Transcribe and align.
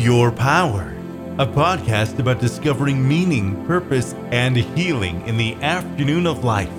Your 0.00 0.32
Power, 0.32 0.96
a 1.38 1.46
podcast 1.46 2.18
about 2.20 2.40
discovering 2.40 3.06
meaning, 3.06 3.62
purpose, 3.66 4.14
and 4.30 4.56
healing 4.56 5.20
in 5.28 5.36
the 5.36 5.54
afternoon 5.56 6.26
of 6.26 6.42
life 6.42 6.72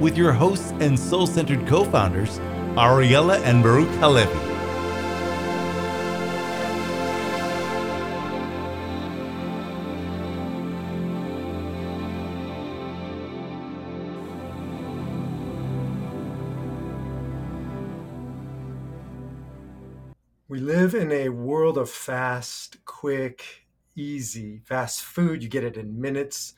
with 0.00 0.16
your 0.18 0.32
hosts 0.32 0.72
and 0.80 0.98
soul 0.98 1.28
centered 1.28 1.68
co 1.68 1.84
founders, 1.84 2.40
Ariella 2.74 3.40
and 3.44 3.62
Baruch 3.62 3.88
Halevi. 4.00 4.53
We 20.54 20.60
live 20.60 20.94
in 20.94 21.10
a 21.10 21.30
world 21.30 21.76
of 21.76 21.90
fast, 21.90 22.76
quick, 22.84 23.66
easy, 23.96 24.60
fast 24.64 25.02
food. 25.02 25.42
You 25.42 25.48
get 25.48 25.64
it 25.64 25.76
in 25.76 26.00
minutes. 26.00 26.54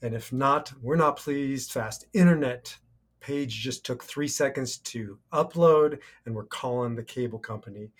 And 0.00 0.14
if 0.14 0.32
not, 0.32 0.72
we're 0.80 0.96
not 0.96 1.18
pleased. 1.18 1.70
Fast 1.70 2.06
internet 2.14 2.74
page 3.20 3.60
just 3.60 3.84
took 3.84 4.02
three 4.02 4.28
seconds 4.28 4.78
to 4.78 5.18
upload, 5.30 5.98
and 6.24 6.34
we're 6.34 6.46
calling 6.46 6.94
the 6.94 7.02
cable 7.02 7.38
company 7.38 7.90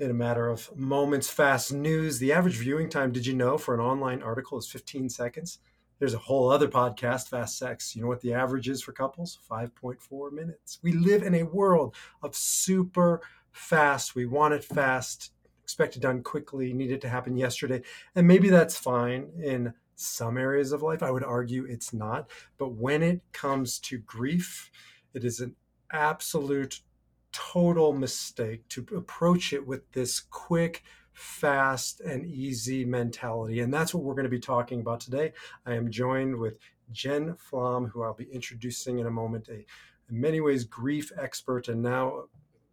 in 0.00 0.10
a 0.10 0.14
matter 0.14 0.48
of 0.48 0.76
moments. 0.76 1.30
Fast 1.30 1.72
news. 1.72 2.18
The 2.18 2.32
average 2.32 2.56
viewing 2.56 2.88
time, 2.88 3.12
did 3.12 3.24
you 3.24 3.34
know, 3.34 3.56
for 3.56 3.72
an 3.72 3.80
online 3.80 4.20
article 4.20 4.58
is 4.58 4.68
15 4.68 5.08
seconds? 5.10 5.60
There's 6.00 6.14
a 6.14 6.18
whole 6.18 6.50
other 6.50 6.68
podcast, 6.68 7.28
Fast 7.28 7.56
Sex. 7.56 7.94
You 7.94 8.02
know 8.02 8.08
what 8.08 8.20
the 8.20 8.34
average 8.34 8.68
is 8.68 8.82
for 8.82 8.92
couples? 8.92 9.38
5.4 9.48 10.32
minutes. 10.32 10.78
We 10.82 10.92
live 10.92 11.22
in 11.22 11.36
a 11.36 11.44
world 11.44 11.94
of 12.22 12.34
super 12.34 13.22
fast. 13.56 14.14
We 14.14 14.26
want 14.26 14.54
it 14.54 14.64
fast, 14.64 15.32
expect 15.62 15.96
it 15.96 16.02
done 16.02 16.22
quickly, 16.22 16.72
need 16.72 16.92
it 16.92 17.00
to 17.00 17.08
happen 17.08 17.36
yesterday. 17.36 17.82
And 18.14 18.26
maybe 18.26 18.50
that's 18.50 18.76
fine 18.76 19.30
in 19.42 19.74
some 19.94 20.36
areas 20.36 20.72
of 20.72 20.82
life. 20.82 21.02
I 21.02 21.10
would 21.10 21.24
argue 21.24 21.64
it's 21.64 21.92
not. 21.92 22.30
But 22.58 22.72
when 22.72 23.02
it 23.02 23.22
comes 23.32 23.78
to 23.80 23.98
grief, 23.98 24.70
it 25.14 25.24
is 25.24 25.40
an 25.40 25.56
absolute 25.90 26.80
total 27.32 27.92
mistake 27.92 28.68
to 28.68 28.86
approach 28.96 29.52
it 29.52 29.66
with 29.66 29.90
this 29.92 30.20
quick, 30.20 30.82
fast, 31.12 32.00
and 32.00 32.26
easy 32.26 32.84
mentality. 32.84 33.60
And 33.60 33.72
that's 33.72 33.94
what 33.94 34.04
we're 34.04 34.14
going 34.14 34.24
to 34.24 34.30
be 34.30 34.38
talking 34.38 34.80
about 34.80 35.00
today. 35.00 35.32
I 35.64 35.74
am 35.74 35.90
joined 35.90 36.36
with 36.36 36.58
Jen 36.92 37.34
Flom, 37.36 37.86
who 37.86 38.02
I'll 38.02 38.14
be 38.14 38.28
introducing 38.30 38.98
in 38.98 39.06
a 39.06 39.10
moment, 39.10 39.48
a 39.48 39.64
in 40.08 40.20
many 40.20 40.40
ways 40.40 40.64
grief 40.64 41.10
expert 41.18 41.68
and 41.68 41.82
now 41.82 42.26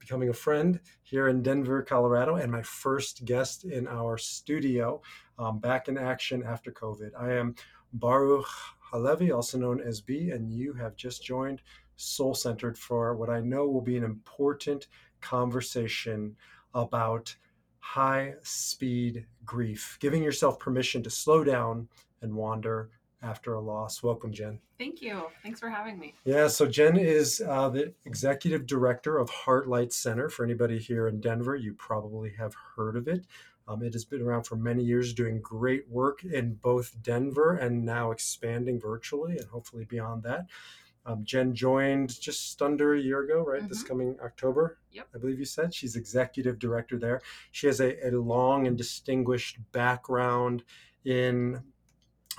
becoming 0.04 0.28
a 0.28 0.34
friend 0.34 0.82
here 1.02 1.30
in 1.30 1.42
Denver, 1.42 1.82
Colorado, 1.82 2.36
and 2.36 2.52
my 2.52 2.62
first 2.62 3.24
guest 3.24 3.64
in 3.64 3.88
our 3.88 4.18
studio 4.18 5.02
um, 5.40 5.60
back 5.60 5.88
in 5.88 5.98
action 5.98 6.44
after 6.44 6.74
COVID. 6.74 7.12
I 7.18 7.32
am 7.32 7.56
Baruch 7.94 8.50
Halevi, 8.92 9.32
also 9.32 9.58
known 9.58 9.80
as 9.80 10.02
B, 10.02 10.32
and 10.32 10.52
you 10.52 10.74
have 10.74 10.98
just 10.98 11.24
joined 11.24 11.62
Soul 11.96 12.36
Centered 12.36 12.78
for 12.78 13.16
what 13.16 13.30
I 13.30 13.40
know 13.40 13.66
will 13.66 13.82
be 13.82 13.96
an 13.96 14.04
important 14.04 14.88
conversation 15.22 16.36
about 16.74 17.34
high 17.80 18.34
speed 18.42 19.26
grief, 19.46 19.98
giving 20.02 20.22
yourself 20.22 20.60
permission 20.60 21.02
to 21.04 21.10
slow 21.10 21.46
down 21.46 21.88
and 22.22 22.34
wander 22.34 22.90
after 23.24 23.54
a 23.54 23.62
loss. 23.62 24.04
Welcome, 24.04 24.32
Jen. 24.32 24.60
Thank 24.78 25.02
you. 25.02 25.24
Thanks 25.42 25.60
for 25.60 25.70
having 25.70 25.98
me. 25.98 26.14
Yeah, 26.26 26.48
so 26.48 26.68
Jen 26.68 26.98
is 26.98 27.42
uh, 27.48 27.70
the 27.70 27.94
executive 28.06 28.68
director 28.68 29.18
of 29.18 29.30
Heartlight 29.30 29.94
Center. 29.94 30.30
For 30.30 30.44
anybody 30.44 30.78
here 30.78 31.08
in 31.08 31.22
Denver, 31.22 31.56
you 31.56 31.74
probably 31.74 32.34
have 32.38 32.54
heard 32.76 32.96
of 32.98 33.08
it. 33.08 33.26
Um, 33.68 33.82
it 33.82 33.94
has 33.94 34.04
been 34.04 34.22
around 34.22 34.44
for 34.44 34.58
many 34.58 34.84
years, 34.84 35.14
doing 35.14 35.40
great 35.42 35.90
work 35.90 36.24
in 36.26 36.56
both 36.56 37.02
Denver 37.02 37.56
and 37.56 37.86
now 37.86 38.12
expanding 38.12 38.80
virtually 38.80 39.38
and 39.38 39.48
hopefully 39.48 39.86
beyond 39.86 40.24
that. 40.24 40.48
Um, 41.06 41.24
Jen 41.24 41.54
joined 41.54 42.20
just 42.20 42.62
under 42.62 42.94
a 42.94 43.00
year 43.00 43.24
ago, 43.24 43.44
right? 43.44 43.60
Mm-hmm. 43.60 43.70
This 43.70 43.84
coming 43.84 44.18
October, 44.24 44.78
yep. 44.92 45.08
I 45.14 45.18
believe 45.18 45.40
you 45.40 45.46
said. 45.46 45.74
She's 45.74 45.96
executive 45.96 46.60
director 46.60 46.98
there. 46.98 47.22
She 47.52 47.68
has 47.68 47.82
a, 47.82 48.08
a 48.08 48.12
long 48.12 48.68
and 48.68 48.78
distinguished 48.78 49.60
background 49.72 50.64
in 51.06 51.62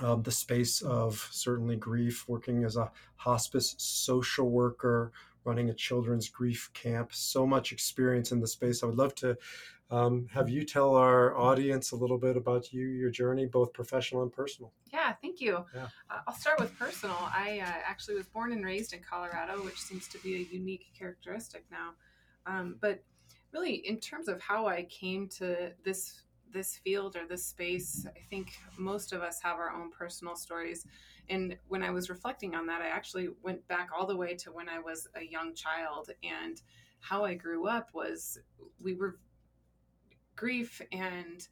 um, 0.01 0.23
the 0.23 0.31
space 0.31 0.81
of 0.81 1.27
certainly 1.31 1.75
grief, 1.75 2.25
working 2.27 2.63
as 2.63 2.75
a 2.75 2.91
hospice 3.15 3.75
social 3.77 4.49
worker, 4.49 5.11
running 5.43 5.69
a 5.69 5.73
children's 5.73 6.27
grief 6.27 6.69
camp. 6.73 7.13
So 7.13 7.45
much 7.45 7.71
experience 7.71 8.31
in 8.31 8.39
the 8.39 8.47
space. 8.47 8.83
I 8.83 8.87
would 8.87 8.97
love 8.97 9.15
to 9.15 9.37
um, 9.91 10.27
have 10.33 10.49
you 10.49 10.63
tell 10.65 10.95
our 10.95 11.37
audience 11.37 11.91
a 11.91 11.95
little 11.95 12.17
bit 12.17 12.35
about 12.35 12.73
you, 12.73 12.87
your 12.87 13.11
journey, 13.11 13.45
both 13.45 13.71
professional 13.71 14.23
and 14.23 14.31
personal. 14.31 14.71
Yeah, 14.91 15.13
thank 15.21 15.39
you. 15.39 15.63
Yeah. 15.75 15.87
Uh, 16.09 16.21
I'll 16.27 16.33
start 16.33 16.59
with 16.59 16.77
personal. 16.77 17.15
I 17.19 17.59
uh, 17.59 17.81
actually 17.87 18.15
was 18.15 18.25
born 18.25 18.51
and 18.51 18.65
raised 18.65 18.93
in 18.93 19.01
Colorado, 19.07 19.63
which 19.63 19.79
seems 19.79 20.07
to 20.09 20.17
be 20.19 20.35
a 20.35 20.53
unique 20.53 20.87
characteristic 20.97 21.65
now. 21.69 21.91
Um, 22.47 22.77
but 22.81 23.03
really, 23.53 23.75
in 23.87 23.99
terms 23.99 24.27
of 24.27 24.41
how 24.41 24.65
I 24.65 24.83
came 24.83 25.27
to 25.37 25.71
this 25.83 26.21
this 26.53 26.77
field 26.77 27.15
or 27.15 27.27
this 27.27 27.45
space, 27.45 28.05
I 28.15 28.19
think 28.29 28.53
most 28.77 29.13
of 29.13 29.21
us 29.21 29.39
have 29.41 29.57
our 29.57 29.71
own 29.71 29.91
personal 29.91 30.35
stories. 30.35 30.85
And 31.29 31.57
when 31.67 31.83
I 31.83 31.91
was 31.91 32.09
reflecting 32.09 32.55
on 32.55 32.67
that, 32.67 32.81
I 32.81 32.87
actually 32.87 33.29
went 33.43 33.67
back 33.67 33.89
all 33.95 34.05
the 34.05 34.15
way 34.15 34.35
to 34.35 34.51
when 34.51 34.69
I 34.69 34.79
was 34.79 35.07
a 35.15 35.23
young 35.23 35.53
child. 35.53 36.11
And 36.23 36.61
how 36.99 37.25
I 37.25 37.33
grew 37.33 37.67
up 37.67 37.89
was 37.93 38.39
we 38.81 38.93
were 38.93 39.19
grief 40.35 40.81
and 40.91 41.47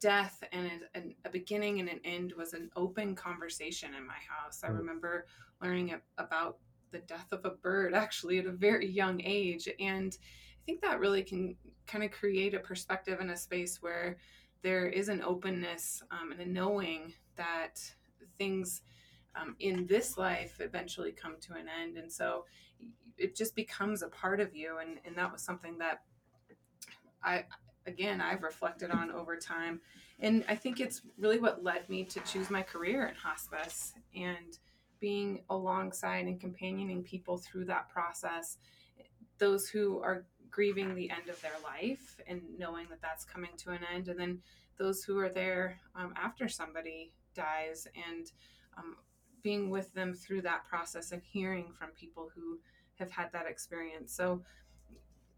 death 0.00 0.42
and 0.52 0.82
a, 0.94 1.16
a, 1.24 1.30
beginning 1.30 1.80
and 1.80 1.88
an 1.88 2.00
end 2.04 2.34
was 2.36 2.52
an 2.52 2.70
open 2.76 3.14
conversation 3.14 3.94
in 3.94 4.06
my 4.06 4.18
house. 4.28 4.62
I 4.62 4.68
mm. 4.68 4.78
remember 4.78 5.26
learning 5.62 5.94
about 6.18 6.58
the 6.90 6.98
death 6.98 7.32
of 7.32 7.44
a 7.44 7.50
bird 7.50 7.94
actually 7.94 8.38
at 8.38 8.46
a 8.46 8.52
very 8.52 8.88
young 8.88 9.20
age. 9.24 9.68
And 9.80 10.16
think 10.68 10.82
that 10.82 11.00
really 11.00 11.22
can 11.22 11.56
kind 11.86 12.04
of 12.04 12.10
create 12.10 12.52
a 12.52 12.58
perspective 12.58 13.22
in 13.22 13.30
a 13.30 13.36
space 13.38 13.80
where 13.80 14.18
there 14.62 14.86
is 14.86 15.08
an 15.08 15.22
openness 15.22 16.02
um, 16.10 16.30
and 16.30 16.42
a 16.42 16.44
knowing 16.46 17.14
that 17.36 17.80
things 18.36 18.82
um, 19.34 19.56
in 19.60 19.86
this 19.86 20.18
life 20.18 20.60
eventually 20.60 21.10
come 21.10 21.36
to 21.40 21.54
an 21.54 21.64
end. 21.82 21.96
And 21.96 22.12
so 22.12 22.44
it 23.16 23.34
just 23.34 23.56
becomes 23.56 24.02
a 24.02 24.08
part 24.08 24.40
of 24.40 24.54
you. 24.54 24.76
And, 24.76 24.98
and 25.06 25.16
that 25.16 25.32
was 25.32 25.40
something 25.40 25.78
that 25.78 26.02
I, 27.24 27.44
again, 27.86 28.20
I've 28.20 28.42
reflected 28.42 28.90
on 28.90 29.10
over 29.10 29.38
time. 29.38 29.80
And 30.20 30.44
I 30.50 30.54
think 30.54 30.80
it's 30.80 31.00
really 31.16 31.38
what 31.38 31.64
led 31.64 31.88
me 31.88 32.04
to 32.04 32.20
choose 32.20 32.50
my 32.50 32.60
career 32.60 33.06
in 33.06 33.14
hospice 33.14 33.94
and 34.14 34.58
being 35.00 35.40
alongside 35.48 36.26
and 36.26 36.38
companioning 36.38 37.04
people 37.04 37.38
through 37.38 37.64
that 37.66 37.88
process. 37.88 38.58
Those 39.38 39.68
who 39.68 40.02
are 40.02 40.26
grieving 40.50 40.94
the 40.94 41.10
end 41.10 41.28
of 41.28 41.40
their 41.40 41.56
life 41.62 42.16
and 42.26 42.40
knowing 42.58 42.86
that 42.90 43.00
that's 43.02 43.24
coming 43.24 43.50
to 43.58 43.70
an 43.70 43.80
end. 43.94 44.08
And 44.08 44.18
then 44.18 44.40
those 44.78 45.02
who 45.02 45.18
are 45.18 45.28
there 45.28 45.78
um, 45.94 46.14
after 46.16 46.48
somebody 46.48 47.12
dies 47.34 47.86
and 48.08 48.30
um, 48.76 48.96
being 49.42 49.70
with 49.70 49.92
them 49.94 50.14
through 50.14 50.42
that 50.42 50.64
process 50.64 51.12
and 51.12 51.22
hearing 51.22 51.72
from 51.78 51.90
people 51.90 52.30
who 52.34 52.58
have 52.98 53.10
had 53.10 53.32
that 53.32 53.46
experience. 53.46 54.12
So 54.12 54.42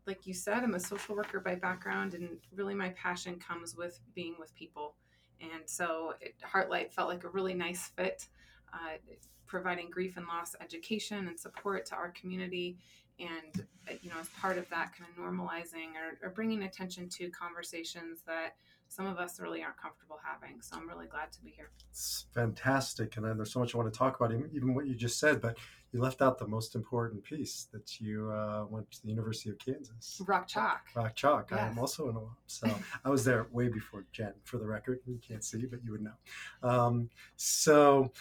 like 0.07 0.27
you 0.27 0.33
said 0.33 0.65
i'm 0.65 0.75
a 0.75 0.81
social 0.81 1.15
worker 1.15 1.41
by 1.41 1.55
background 1.55 2.15
and 2.15 2.39
really 2.55 2.75
my 2.75 2.89
passion 2.91 3.37
comes 3.39 3.77
with 3.77 4.01
being 4.15 4.35
with 4.39 4.55
people. 4.55 4.95
And 5.41 5.63
so 5.67 6.15
it, 6.21 6.35
heartlight 6.43 6.93
felt 6.93 7.09
like 7.09 7.25
a 7.25 7.29
really 7.29 7.55
nice 7.55 7.89
fit 7.97 8.29
uh, 8.73 8.97
providing 9.47 9.91
grief 9.91 10.17
and 10.17 10.27
loss 10.27 10.55
education 10.61 11.29
and 11.29 11.39
support 11.39 11.85
to 11.87 11.95
our 11.95 12.11
community 12.11 12.79
and 13.21 13.67
uh, 13.89 13.95
you 14.03 14.11
know 14.11 14.17
as 14.21 14.29
part 14.41 14.59
of 14.59 14.69
that 14.71 14.93
kind 14.97 15.11
of 15.11 15.23
normalizing 15.23 15.93
or, 15.97 16.27
or, 16.27 16.31
bringing 16.31 16.63
attention 16.63 17.09
to 17.09 17.31
conversations 17.31 18.21
that 18.27 18.55
some 18.89 19.07
of 19.07 19.19
us 19.19 19.39
really 19.39 19.63
aren't 19.63 19.77
comfortable 19.77 20.19
having. 20.25 20.61
So 20.61 20.77
i'm 20.77 20.89
really 20.89 21.07
glad 21.07 21.33
to 21.33 21.41
be 21.43 21.51
here. 21.51 21.71
It's 21.91 22.27
fantastic 22.35 23.17
and 23.17 23.25
there's 23.25 23.53
so 23.53 23.61
much 23.61 23.75
i 23.75 23.79
want 23.79 23.93
to 23.93 23.99
talk 23.99 24.21
about 24.21 24.33
even 24.53 24.75
what 24.75 24.87
you 24.87 24.95
just 24.95 25.19
said 25.19 25.41
but 25.41 25.59
you 25.93 26.01
left 26.01 26.23
out 26.23 26.39
the 26.39 26.47
most 26.47 26.77
important 26.77 27.23
piece 27.25 27.67
that 27.73 28.01
you 28.01 28.31
uh, 28.31 28.65
went 28.71 28.89
to 28.93 29.03
the 29.03 29.09
university 29.09 29.51
of 29.51 29.59
kansas. 29.59 30.21
Rock 30.27 30.47
chalk. 30.47 30.87
Rock 30.95 31.17
chalk. 31.17 31.49
Yes. 31.51 31.61
i 31.61 31.67
am 31.67 31.79
also 31.79 32.09
in 32.09 32.17
a 32.17 32.21
so 32.47 32.69
i 33.05 33.11
was 33.11 33.25
there 33.25 33.47
way 33.53 33.69
before 33.69 34.05
jen 34.13 34.35
for 34.45 34.59
the 34.59 34.67
record. 34.67 35.01
You 35.07 35.19
can't 35.27 35.45
see 35.45 35.67
but 35.67 35.81
you 35.85 35.93
would 35.93 36.03
know. 36.03 36.69
Um, 36.69 37.11
so 37.37 38.13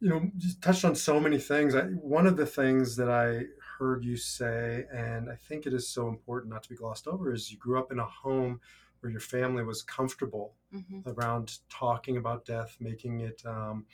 you 0.00 0.10
know 0.10 0.30
just 0.36 0.62
touched 0.62 0.84
on 0.84 0.94
so 0.94 1.18
many 1.20 1.38
things. 1.38 1.74
I, 1.74 1.82
one 1.82 2.26
of 2.26 2.36
the 2.36 2.46
things 2.46 2.96
that 2.96 3.10
i 3.10 3.44
heard 3.78 4.04
you 4.04 4.16
say, 4.16 4.86
and 4.92 5.30
I 5.30 5.36
think 5.36 5.66
it 5.66 5.72
is 5.72 5.88
so 5.88 6.08
important 6.08 6.52
not 6.52 6.62
to 6.64 6.68
be 6.68 6.76
glossed 6.76 7.06
over, 7.06 7.32
is 7.32 7.50
you 7.50 7.58
grew 7.58 7.78
up 7.78 7.92
in 7.92 7.98
a 7.98 8.04
home 8.04 8.60
where 9.00 9.10
your 9.10 9.20
family 9.20 9.62
was 9.62 9.82
comfortable 9.82 10.54
mm-hmm. 10.74 11.08
around 11.08 11.58
talking 11.70 12.16
about 12.16 12.44
death, 12.44 12.76
making 12.80 13.20
it 13.20 13.42
um, 13.46 13.86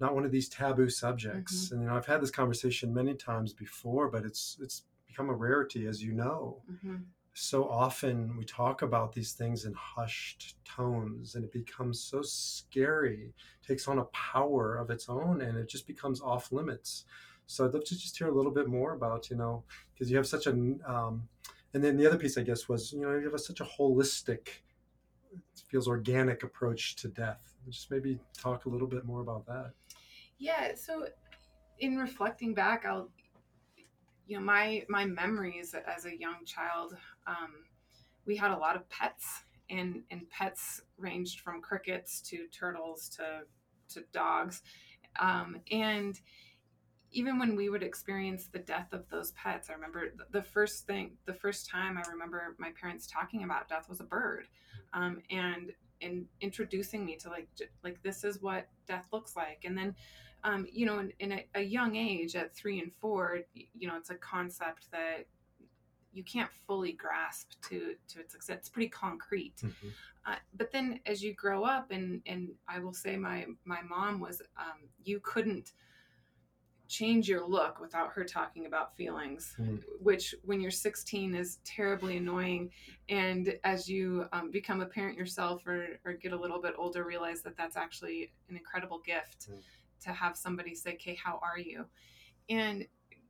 not 0.00 0.14
one 0.14 0.24
of 0.24 0.30
these 0.30 0.48
taboo 0.48 0.88
subjects. 0.88 1.66
Mm-hmm. 1.66 1.74
And 1.74 1.82
you 1.82 1.88
know, 1.88 1.96
I've 1.96 2.06
had 2.06 2.22
this 2.22 2.30
conversation 2.30 2.94
many 2.94 3.14
times 3.14 3.52
before, 3.52 4.08
but 4.08 4.24
it's 4.24 4.58
it's 4.60 4.82
become 5.06 5.30
a 5.30 5.34
rarity, 5.34 5.86
as 5.86 6.02
you 6.02 6.12
know. 6.12 6.62
Mm-hmm. 6.70 6.96
so 7.34 7.68
often 7.68 8.36
we 8.36 8.44
talk 8.44 8.82
about 8.82 9.12
these 9.12 9.32
things 9.32 9.64
in 9.64 9.74
hushed 9.74 10.56
tones 10.64 11.34
and 11.34 11.44
it 11.44 11.52
becomes 11.52 12.00
so 12.00 12.22
scary 12.22 13.34
takes 13.66 13.88
on 13.88 13.98
a 13.98 14.04
power 14.04 14.76
of 14.76 14.88
its 14.90 15.08
own 15.08 15.40
and 15.40 15.58
it 15.58 15.68
just 15.68 15.86
becomes 15.86 16.20
off 16.20 16.52
limits 16.52 17.06
so 17.46 17.64
i'd 17.64 17.72
love 17.72 17.84
to 17.84 17.98
just 17.98 18.16
hear 18.16 18.28
a 18.28 18.34
little 18.34 18.52
bit 18.52 18.68
more 18.68 18.92
about 18.92 19.30
you 19.30 19.36
know 19.36 19.62
because 19.92 20.10
you 20.10 20.16
have 20.16 20.26
such 20.26 20.46
a 20.46 20.50
um, 20.86 21.28
and 21.72 21.82
then 21.82 21.96
the 21.96 22.06
other 22.06 22.18
piece 22.18 22.38
i 22.38 22.42
guess 22.42 22.68
was 22.68 22.92
you 22.92 23.00
know 23.00 23.16
you 23.16 23.30
have 23.30 23.40
such 23.40 23.60
a 23.60 23.64
holistic 23.64 24.48
feels 25.74 25.88
organic 25.88 26.44
approach 26.44 26.94
to 26.94 27.08
death. 27.08 27.54
Just 27.68 27.90
maybe 27.90 28.20
talk 28.38 28.66
a 28.66 28.68
little 28.68 28.86
bit 28.86 29.04
more 29.04 29.20
about 29.20 29.44
that. 29.46 29.72
Yeah 30.38 30.74
so 30.76 31.08
in 31.80 31.96
reflecting 31.96 32.54
back 32.54 32.84
i'll 32.86 33.10
you 34.28 34.36
know 34.36 34.44
my 34.44 34.84
my 34.88 35.04
memories 35.04 35.74
as 35.74 36.04
a 36.04 36.16
young 36.16 36.44
child 36.44 36.96
um, 37.26 37.50
we 38.26 38.36
had 38.36 38.52
a 38.52 38.56
lot 38.56 38.76
of 38.76 38.88
pets 38.88 39.42
and 39.70 40.02
and 40.10 40.28
pets 40.30 40.82
ranged 40.96 41.40
from 41.40 41.60
crickets 41.60 42.20
to 42.20 42.46
turtles 42.48 43.08
to 43.08 43.40
to 43.88 44.04
dogs. 44.12 44.62
Um, 45.18 45.60
and 45.70 46.18
even 47.14 47.38
when 47.38 47.56
we 47.56 47.68
would 47.68 47.82
experience 47.82 48.46
the 48.46 48.58
death 48.58 48.92
of 48.92 49.08
those 49.10 49.32
pets 49.32 49.70
i 49.70 49.72
remember 49.72 50.12
the 50.30 50.42
first 50.42 50.86
thing 50.86 51.12
the 51.26 51.34
first 51.34 51.68
time 51.68 51.96
i 51.96 52.10
remember 52.10 52.54
my 52.58 52.70
parents 52.80 53.06
talking 53.06 53.44
about 53.44 53.68
death 53.68 53.88
was 53.88 54.00
a 54.00 54.04
bird 54.04 54.46
um, 54.92 55.20
and 55.30 55.72
and 56.02 56.26
introducing 56.40 57.04
me 57.04 57.16
to 57.16 57.28
like 57.28 57.48
like 57.82 58.02
this 58.02 58.24
is 58.24 58.42
what 58.42 58.68
death 58.86 59.06
looks 59.12 59.36
like 59.36 59.62
and 59.64 59.76
then 59.76 59.94
um, 60.44 60.66
you 60.70 60.84
know, 60.84 60.98
in, 60.98 61.10
in 61.20 61.32
a, 61.32 61.46
a, 61.54 61.62
young 61.62 61.96
age 61.96 62.36
at 62.36 62.54
three 62.54 62.78
and 62.78 62.92
four, 63.00 63.40
you 63.54 63.88
know, 63.88 63.96
it's 63.96 64.10
a 64.10 64.14
concept 64.14 64.90
that 64.92 65.26
you 66.12 66.22
can't 66.22 66.50
fully 66.66 66.92
grasp 66.92 67.52
to 67.68 67.94
to 68.08 68.20
its 68.20 68.34
extent. 68.34 68.60
It's 68.60 68.68
pretty 68.68 68.90
concrete. 68.90 69.56
Mm-hmm. 69.56 69.88
Uh, 70.26 70.36
but 70.56 70.70
then 70.70 71.00
as 71.06 71.22
you 71.22 71.34
grow 71.34 71.64
up, 71.64 71.90
and 71.90 72.22
and 72.26 72.50
I 72.68 72.78
will 72.78 72.92
say 72.92 73.16
my 73.16 73.46
my 73.64 73.82
mom 73.82 74.20
was, 74.20 74.42
um, 74.58 74.88
you 75.02 75.18
couldn't 75.20 75.72
change 76.86 77.28
your 77.28 77.46
look 77.46 77.80
without 77.80 78.12
her 78.12 78.24
talking 78.24 78.66
about 78.66 78.94
feelings 78.96 79.54
mm. 79.58 79.82
which 80.00 80.34
when 80.44 80.60
you're 80.60 80.70
16 80.70 81.34
is 81.34 81.58
terribly 81.64 82.18
annoying 82.18 82.70
and 83.08 83.58
as 83.64 83.88
you 83.88 84.26
um, 84.32 84.50
become 84.50 84.80
a 84.80 84.86
parent 84.86 85.16
yourself 85.16 85.66
or, 85.66 85.98
or 86.04 86.12
get 86.12 86.32
a 86.32 86.36
little 86.36 86.60
bit 86.60 86.74
older 86.76 87.04
realize 87.04 87.42
that 87.42 87.56
that's 87.56 87.76
actually 87.76 88.32
an 88.50 88.56
incredible 88.56 89.00
gift 89.04 89.48
mm 89.50 89.58
to 90.04 90.12
have 90.12 90.36
somebody 90.36 90.74
say, 90.74 90.94
"Okay, 90.94 91.14
how 91.14 91.40
are 91.42 91.58
you?" 91.58 91.86
And 92.48 92.86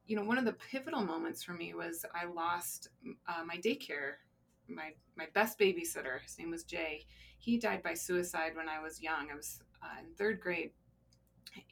you 0.06 0.16
know, 0.16 0.24
one 0.24 0.36
of 0.36 0.44
the 0.44 0.52
pivotal 0.52 1.02
moments 1.02 1.42
for 1.42 1.54
me 1.54 1.72
was 1.72 2.04
I 2.14 2.26
lost 2.26 2.88
uh, 3.26 3.44
my 3.44 3.56
daycare, 3.56 4.14
my 4.68 4.92
my 5.16 5.26
best 5.32 5.58
babysitter. 5.58 6.20
His 6.22 6.38
name 6.38 6.50
was 6.50 6.64
Jay. 6.64 7.06
He 7.38 7.58
died 7.58 7.82
by 7.82 7.94
suicide 7.94 8.54
when 8.54 8.68
I 8.68 8.80
was 8.80 9.00
young. 9.00 9.30
I 9.30 9.36
was 9.36 9.60
uh, 9.82 10.00
in 10.00 10.14
third 10.14 10.40
grade, 10.40 10.72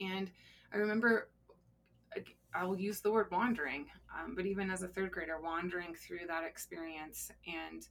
and 0.00 0.31
I 0.73 0.78
remember. 0.78 1.28
I'll 2.54 2.76
use 2.76 3.00
the 3.00 3.10
word 3.10 3.31
wandering, 3.31 3.87
um, 4.14 4.34
but 4.34 4.46
even 4.46 4.70
as 4.70 4.82
a 4.82 4.88
third 4.88 5.12
grader, 5.12 5.40
wandering 5.40 5.94
through 5.94 6.26
that 6.28 6.44
experience 6.44 7.31
and 7.46 7.87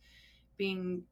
being 0.58 1.04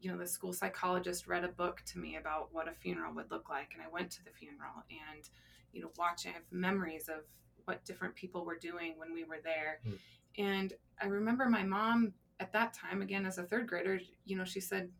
you 0.00 0.10
know, 0.10 0.18
the 0.18 0.26
school 0.26 0.52
psychologist 0.52 1.26
read 1.26 1.44
a 1.44 1.48
book 1.48 1.82
to 1.86 1.98
me 1.98 2.16
about 2.16 2.48
what 2.52 2.68
a 2.68 2.72
funeral 2.72 3.14
would 3.14 3.30
look 3.30 3.48
like. 3.48 3.70
And 3.74 3.82
I 3.82 3.88
went 3.90 4.10
to 4.12 4.24
the 4.24 4.30
funeral 4.30 4.84
and, 4.90 5.28
you 5.72 5.80
know, 5.80 5.90
watching, 5.98 6.32
I 6.32 6.34
have 6.34 6.42
memories 6.50 7.08
of 7.08 7.24
what 7.64 7.84
different 7.84 8.14
people 8.14 8.44
were 8.44 8.58
doing 8.58 8.94
when 8.96 9.12
we 9.12 9.24
were 9.24 9.40
there. 9.42 9.80
Mm. 9.86 9.98
And 10.38 10.72
I 11.00 11.06
remember 11.06 11.48
my 11.48 11.62
mom 11.62 12.12
at 12.40 12.52
that 12.52 12.74
time, 12.74 13.02
again, 13.02 13.24
as 13.26 13.38
a 13.38 13.42
third 13.42 13.66
grader, 13.66 13.98
you 14.24 14.36
know, 14.36 14.44
she 14.44 14.60
said, 14.60 14.90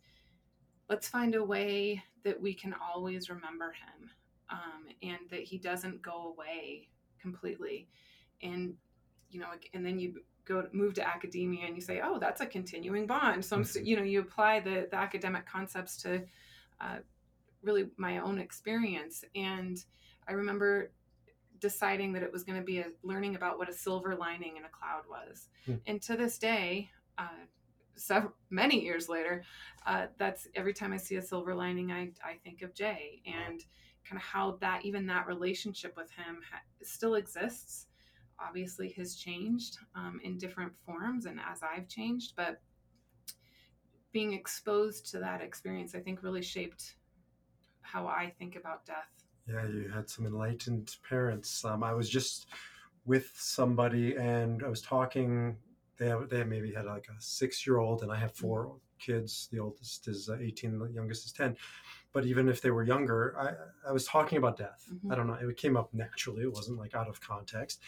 let's 0.89 1.09
find 1.09 1.35
a 1.35 1.45
way 1.45 2.03
that 2.25 2.41
we 2.41 2.55
can 2.55 2.75
always 2.75 3.29
remember 3.29 3.73
him 3.73 4.11
um, 4.51 4.87
and 5.03 5.19
that 5.31 5.43
he 5.43 5.59
doesn't 5.59 6.01
go 6.03 6.35
away 6.35 6.89
completely. 7.27 7.89
And, 8.43 8.75
you 9.31 9.41
know, 9.41 9.51
and 9.75 9.85
then 9.85 9.99
you 9.99 10.09
go 10.45 10.67
move 10.73 10.95
to 10.95 11.07
academia 11.07 11.67
and 11.67 11.75
you 11.75 11.83
say, 11.83 12.01
oh, 12.03 12.19
that's 12.19 12.41
a 12.41 12.47
continuing 12.47 13.07
bond. 13.07 13.45
So, 13.45 13.59
mm-hmm. 13.59 13.85
you 13.85 13.97
know, 13.97 14.03
you 14.13 14.21
apply 14.21 14.61
the, 14.61 14.87
the 14.91 14.97
academic 14.97 15.45
concepts 15.47 15.97
to 16.03 16.23
uh, 16.81 16.99
really 17.63 17.85
my 17.97 18.19
own 18.19 18.39
experience. 18.39 19.25
And 19.35 19.77
I 20.29 20.33
remember 20.33 20.93
deciding 21.59 22.13
that 22.13 22.23
it 22.23 22.33
was 22.33 22.45
going 22.45 22.59
to 22.59 22.65
be 22.65 22.79
a 22.79 22.87
learning 23.03 23.35
about 23.35 23.59
what 23.59 23.69
a 23.69 23.73
silver 23.73 24.15
lining 24.15 24.57
in 24.57 24.65
a 24.65 24.69
cloud 24.69 25.05
was. 25.11 25.49
Mm. 25.67 25.81
And 25.87 26.03
to 26.03 26.17
this 26.17 26.39
day, 26.39 26.91
uh, 27.19 27.45
so 27.97 28.33
many 28.51 28.85
years 28.85 29.09
later, 29.09 29.43
uh, 29.87 30.07
that's 30.19 30.47
every 30.55 30.75
time 30.75 30.93
I 30.93 30.99
see 30.99 31.17
a 31.17 31.23
silver 31.23 31.55
lining, 31.55 31.91
I, 31.91 32.11
I 32.23 32.37
think 32.45 32.63
of 32.63 32.75
Jay 32.75 33.23
and 33.27 33.65
kind 34.09 34.21
of 34.21 34.23
how 34.23 34.59
that 34.61 34.85
even 34.85 35.07
that 35.07 35.27
relationship 35.27 35.97
with 35.97 36.11
him 36.11 36.41
ha- 36.51 36.61
still 36.83 37.15
exists 37.15 37.87
obviously 38.39 38.91
has 38.91 39.17
changed 39.17 39.79
um, 39.95 40.21
in 40.23 40.37
different 40.37 40.73
forms 40.85 41.27
and 41.27 41.41
as 41.41 41.61
I've 41.63 41.89
changed, 41.89 42.35
but 42.37 42.61
being 44.13 44.33
exposed 44.33 45.11
to 45.11 45.19
that 45.19 45.43
experience, 45.43 45.95
I 45.95 46.01
think 46.01 46.23
really 46.23 46.43
shaped 46.43 46.97
how 47.83 48.07
I 48.07 48.33
think 48.39 48.57
about 48.57 48.87
death. 48.87 49.11
Yeah, 49.47 49.67
you 49.67 49.91
had 49.93 50.09
some 50.09 50.27
enlightened 50.27 50.97
parents. 51.09 51.65
Um, 51.65 51.83
I 51.83 51.93
was 51.95 52.09
just 52.09 52.47
with 53.05 53.31
somebody 53.35 54.17
and 54.17 54.63
I 54.65 54.69
was 54.69 54.83
talking. 54.83 55.57
They 55.99 56.09
have, 56.09 56.29
they 56.29 56.45
maybe 56.45 56.73
had 56.73 56.87
like 56.87 57.07
a 57.09 57.21
six 57.21 57.67
year 57.67 57.79
old, 57.79 58.03
and 58.03 58.13
I 58.13 58.17
have 58.17 58.35
4 58.35 58.65
mm-hmm. 58.65 58.77
Kids. 58.99 59.49
The 59.53 59.59
oldest 59.59 60.09
is 60.09 60.29
uh, 60.29 60.37
18, 60.41 60.79
the 60.79 60.87
youngest 60.87 61.27
is 61.27 61.33
10. 61.33 61.57
But 62.13 62.25
even 62.25 62.49
if 62.49 62.63
they 62.63 62.71
were 62.71 62.83
younger, 62.83 63.37
I, 63.39 63.91
I 63.91 63.93
was 63.93 64.07
talking 64.07 64.39
about 64.39 64.57
death. 64.57 64.87
Mm-hmm. 64.93 65.13
I 65.13 65.15
don't 65.15 65.27
know. 65.27 65.35
It 65.35 65.57
came 65.57 65.77
up 65.77 65.93
naturally. 65.93 66.43
It 66.43 66.53
wasn't 66.53 66.79
like 66.79 66.95
out 66.95 67.09
of 67.09 67.21
context 67.21 67.81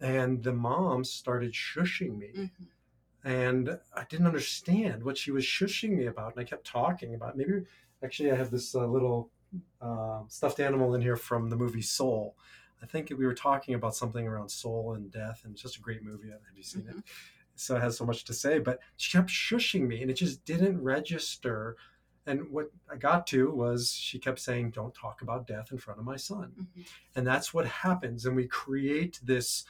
and 0.00 0.42
the 0.42 0.52
mom 0.52 1.04
started 1.04 1.52
shushing 1.52 2.18
me. 2.18 2.30
Mm-hmm. 2.36 3.28
And 3.28 3.78
I 3.94 4.04
didn't 4.08 4.26
understand 4.26 5.02
what 5.02 5.18
she 5.18 5.32
was 5.32 5.44
shushing 5.44 5.96
me 5.96 6.06
about. 6.06 6.36
And 6.36 6.40
I 6.40 6.44
kept 6.44 6.66
talking 6.66 7.14
about 7.14 7.36
maybe 7.36 7.62
actually 8.04 8.30
I 8.30 8.36
have 8.36 8.50
this 8.50 8.74
uh, 8.74 8.86
little 8.86 9.30
uh, 9.80 10.20
stuffed 10.28 10.60
animal 10.60 10.94
in 10.94 11.02
here 11.02 11.16
from 11.16 11.50
the 11.50 11.56
movie 11.56 11.82
Soul. 11.82 12.36
I 12.82 12.86
think 12.86 13.10
we 13.10 13.26
were 13.26 13.34
talking 13.34 13.74
about 13.74 13.96
something 13.96 14.28
around 14.28 14.50
soul 14.50 14.94
and 14.94 15.10
death, 15.10 15.40
and 15.44 15.54
it's 15.54 15.62
just 15.62 15.78
a 15.78 15.80
great 15.80 16.04
movie. 16.04 16.28
Have 16.28 16.40
you 16.54 16.62
seen 16.62 16.82
mm-hmm. 16.82 16.98
it? 16.98 17.04
So 17.56 17.78
has 17.78 17.96
so 17.96 18.04
much 18.04 18.24
to 18.24 18.34
say, 18.34 18.58
but 18.58 18.80
she 18.96 19.16
kept 19.16 19.30
shushing 19.30 19.86
me, 19.86 20.02
and 20.02 20.10
it 20.10 20.14
just 20.14 20.44
didn't 20.44 20.82
register. 20.82 21.76
And 22.26 22.50
what 22.50 22.70
I 22.90 22.96
got 22.96 23.26
to 23.28 23.50
was 23.50 23.92
she 23.92 24.18
kept 24.18 24.38
saying, 24.40 24.70
"Don't 24.70 24.94
talk 24.94 25.22
about 25.22 25.46
death 25.46 25.72
in 25.72 25.78
front 25.78 26.00
of 26.00 26.06
my 26.06 26.16
son," 26.16 26.52
mm-hmm. 26.58 26.82
and 27.14 27.26
that's 27.26 27.54
what 27.54 27.66
happens. 27.66 28.26
And 28.26 28.36
we 28.36 28.46
create 28.46 29.20
this 29.22 29.64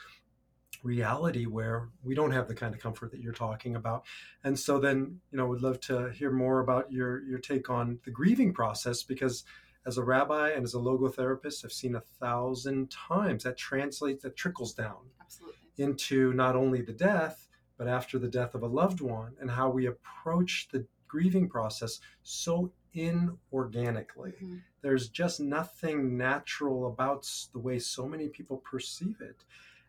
reality 0.83 1.47
where 1.47 1.89
we 2.03 2.15
don't 2.15 2.31
have 2.31 2.49
the 2.49 2.55
kind 2.55 2.75
of 2.75 2.81
comfort 2.81 3.11
that 3.11 3.21
you're 3.21 3.33
talking 3.33 3.77
about. 3.77 4.05
And 4.45 4.59
so 4.59 4.79
then, 4.79 5.21
you 5.31 5.39
know, 5.39 5.47
would 5.47 5.63
love 5.63 5.81
to 5.81 6.11
hear 6.11 6.31
more 6.31 6.61
about 6.61 6.91
your 6.93 7.23
your 7.25 7.39
take 7.39 7.69
on 7.71 7.99
the 8.05 8.11
grieving 8.11 8.53
process 8.53 9.03
because 9.03 9.45
as 9.87 9.99
a 9.99 10.05
rabbi 10.05 10.51
and 10.51 10.65
as 10.65 10.75
a 10.75 10.79
logotherapist, 10.79 11.65
I've 11.65 11.73
seen 11.73 11.95
a 11.95 12.03
thousand 12.21 12.91
times 12.91 13.45
that 13.45 13.57
translates 13.57 14.23
that 14.25 14.37
trickles 14.37 14.75
down 14.75 15.11
Absolutely. 15.21 15.57
into 15.79 16.33
not 16.33 16.57
only 16.57 16.83
the 16.83 16.93
death, 16.93 17.47
but 17.79 17.89
after 17.89 18.19
the 18.19 18.29
death 18.29 18.55
of 18.55 18.63
a 18.63 18.67
loved 18.67 19.01
one 19.01 19.35
and 19.41 19.51
how 19.51 19.69
we 19.69 19.87
approach 19.87 20.69
the 20.73 20.87
grieving 21.09 21.49
process 21.49 22.01
so 22.23 22.73
inorganically. 22.95 24.35
Mm-hmm. 24.35 24.57
There's 24.83 25.09
just 25.09 25.41
nothing 25.41 26.17
natural 26.17 26.87
about 26.87 27.29
the 27.53 27.59
way 27.59 27.79
so 27.79 28.07
many 28.07 28.29
people 28.29 28.59
perceive 28.59 29.21
it. 29.21 29.45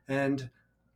And 0.07 0.49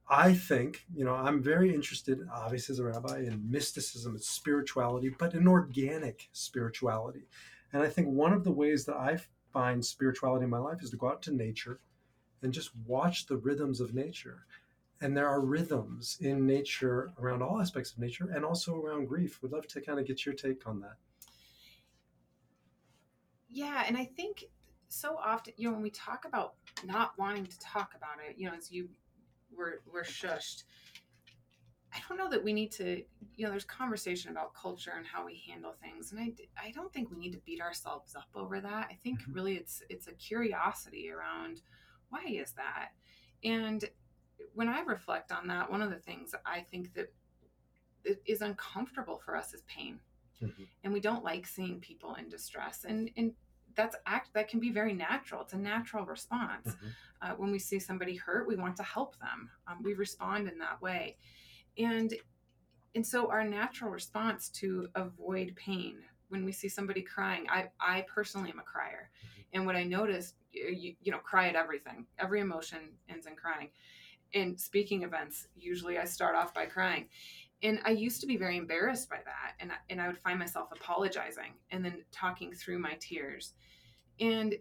I 0.10 0.34
think, 0.34 0.86
you 0.94 1.06
know, 1.06 1.16
I'm 1.16 1.42
very 1.42 1.74
interested, 1.74 2.20
obviously, 2.34 2.74
as 2.74 2.80
a 2.80 2.86
rabbi, 2.86 3.20
in 3.20 3.50
mysticism 3.50 4.14
and 4.14 4.22
spirituality, 4.22 5.10
but 5.18 5.34
in 5.34 5.48
organic 5.48 6.28
spirituality. 6.34 7.28
And 7.72 7.82
I 7.82 7.88
think 7.88 8.10
one 8.10 8.34
of 8.34 8.44
the 8.44 8.52
ways 8.52 8.86
that 8.86 8.98
I 8.98 9.20
find 9.54 9.86
spirituality 9.86 10.44
in 10.44 10.50
my 10.50 10.58
life 10.58 10.84
is 10.84 10.90
to 10.90 10.98
go 10.98 11.10
out 11.10 11.22
to 11.24 11.32
nature 11.32 11.80
and 12.42 12.52
just 12.52 12.72
watch 12.86 13.28
the 13.28 13.38
rhythms 13.38 13.80
of 13.80 13.94
nature. 13.94 14.46
And 15.02 15.18
there 15.18 15.28
are 15.28 15.42
rhythms 15.42 16.18
in 16.22 16.46
nature 16.46 17.10
around 17.20 17.42
all 17.42 17.60
aspects 17.60 17.92
of 17.92 18.00
nature 18.00 18.30
and 18.34 18.46
also 18.46 18.80
around 18.80 19.08
grief. 19.08 19.40
We'd 19.42 19.52
love 19.52 19.68
to 19.68 19.82
kind 19.82 20.00
of 20.00 20.06
get 20.06 20.26
your 20.26 20.36
take 20.36 20.68
on 20.68 20.80
that. 20.82 20.98
Yeah, 23.50 23.84
and 23.88 23.98
I 23.98 24.06
think 24.06 24.46
so 24.88 25.18
often, 25.18 25.54
you 25.58 25.68
know, 25.68 25.74
when 25.74 25.82
we 25.82 25.90
talk 25.90 26.26
about 26.26 26.54
not 26.86 27.18
wanting 27.18 27.46
to 27.46 27.60
talk 27.60 27.94
about 27.96 28.18
it, 28.28 28.38
you 28.38 28.48
know, 28.48 28.56
as 28.56 28.72
you 28.72 28.90
we're 29.56 29.80
we're 29.92 30.04
shushed. 30.04 30.64
I 31.94 32.00
don't 32.08 32.18
know 32.18 32.30
that 32.30 32.42
we 32.42 32.54
need 32.54 32.72
to, 32.74 33.04
you 33.36 33.46
know, 33.46 33.50
there's 33.50 33.66
conversation 33.66 34.32
about 34.32 34.54
culture 34.54 34.94
and 34.96 35.06
how 35.06 35.26
we 35.26 35.44
handle 35.50 35.74
things, 35.82 36.12
and 36.12 36.22
I, 36.22 36.34
I 36.68 36.72
don't 36.72 36.92
think 36.94 37.12
we 37.12 37.18
need 37.18 37.34
to 37.34 37.42
beat 37.46 37.62
ourselves 37.62 38.16
up 38.16 38.30
over 38.34 38.62
that. 38.62 38.88
I 38.90 38.98
think 39.04 39.22
mm-hmm. 39.22 39.34
really 39.34 39.56
it's 39.56 39.84
it's 39.90 40.08
a 40.08 40.14
curiosity 40.14 41.10
around 41.12 41.62
why 42.10 42.24
is 42.28 42.54
that, 42.54 42.90
and 43.44 43.84
when 44.54 44.68
I 44.70 44.82
reflect 44.82 45.32
on 45.32 45.48
that, 45.48 45.70
one 45.72 45.82
of 45.82 45.90
the 45.90 45.98
things 46.00 46.34
I 46.46 46.62
think 46.62 46.94
that 46.96 47.14
is 48.26 48.42
uncomfortable 48.42 49.20
for 49.24 49.36
us 49.36 49.54
is 49.54 49.62
pain. 49.64 50.00
Mhm. 50.42 50.68
And 50.84 50.94
we 50.94 51.00
don't 51.00 51.24
like 51.24 51.46
seeing 51.46 51.80
people 51.80 52.16
in 52.16 52.30
distress. 52.30 52.84
And 52.84 53.12
and 53.16 53.36
that's 53.76 53.96
act 54.06 54.34
that 54.34 54.50
can 54.50 54.60
be 54.60 54.72
very 54.72 54.94
natural. 54.94 55.42
It's 55.44 55.54
a 55.54 55.58
natural 55.58 56.06
response. 56.06 56.76
Mhm. 56.76 56.94
Uh, 57.22 57.36
when 57.36 57.52
we 57.52 57.60
see 57.60 57.80
somebody 57.80 58.16
hurt, 58.16 58.48
we 58.48 58.56
want 58.56 58.76
to 58.78 58.84
help 58.84 59.18
them. 59.20 59.50
Um, 59.68 59.82
we 59.84 59.94
respond 59.94 60.50
in 60.50 60.58
that 60.60 60.82
way, 60.82 61.18
and 61.78 62.14
and 62.96 63.06
so 63.08 63.30
our 63.30 63.44
natural 63.46 63.92
response 63.92 64.50
to 64.50 64.90
avoid 64.96 65.56
pain 65.56 66.04
when 66.28 66.44
we 66.44 66.52
see 66.52 66.68
somebody 66.68 67.02
crying. 67.02 67.48
I 67.50 67.72
I 67.80 68.02
personally 68.02 68.50
am 68.50 68.60
a 68.60 68.64
crier, 68.64 69.10
and 69.54 69.66
what 69.66 69.76
I 69.78 69.84
noticed, 69.84 70.36
you, 70.52 70.96
you 71.02 71.12
know, 71.12 71.20
cry 71.20 71.48
at 71.48 71.56
everything. 71.56 72.08
Every 72.18 72.42
emotion 72.42 72.98
ends 73.08 73.28
in 73.28 73.36
crying. 73.36 73.72
In 74.34 74.58
speaking 74.58 75.04
events, 75.04 75.48
usually 75.56 75.98
I 75.98 76.06
start 76.06 76.36
off 76.36 76.54
by 76.54 76.66
crying. 76.66 77.10
And 77.64 77.80
I 77.86 77.92
used 77.92 78.22
to 78.22 78.28
be 78.28 78.38
very 78.38 78.58
embarrassed 78.58 79.10
by 79.10 79.20
that. 79.26 79.54
And 79.60 79.72
I, 79.72 79.76
and 79.90 80.02
I 80.02 80.08
would 80.08 80.18
find 80.18 80.40
myself 80.40 80.72
apologizing 80.72 81.54
and 81.70 81.84
then 81.84 82.04
talking 82.12 82.54
through 82.54 82.80
my 82.80 82.96
tears. 83.00 83.54
And 84.20 84.56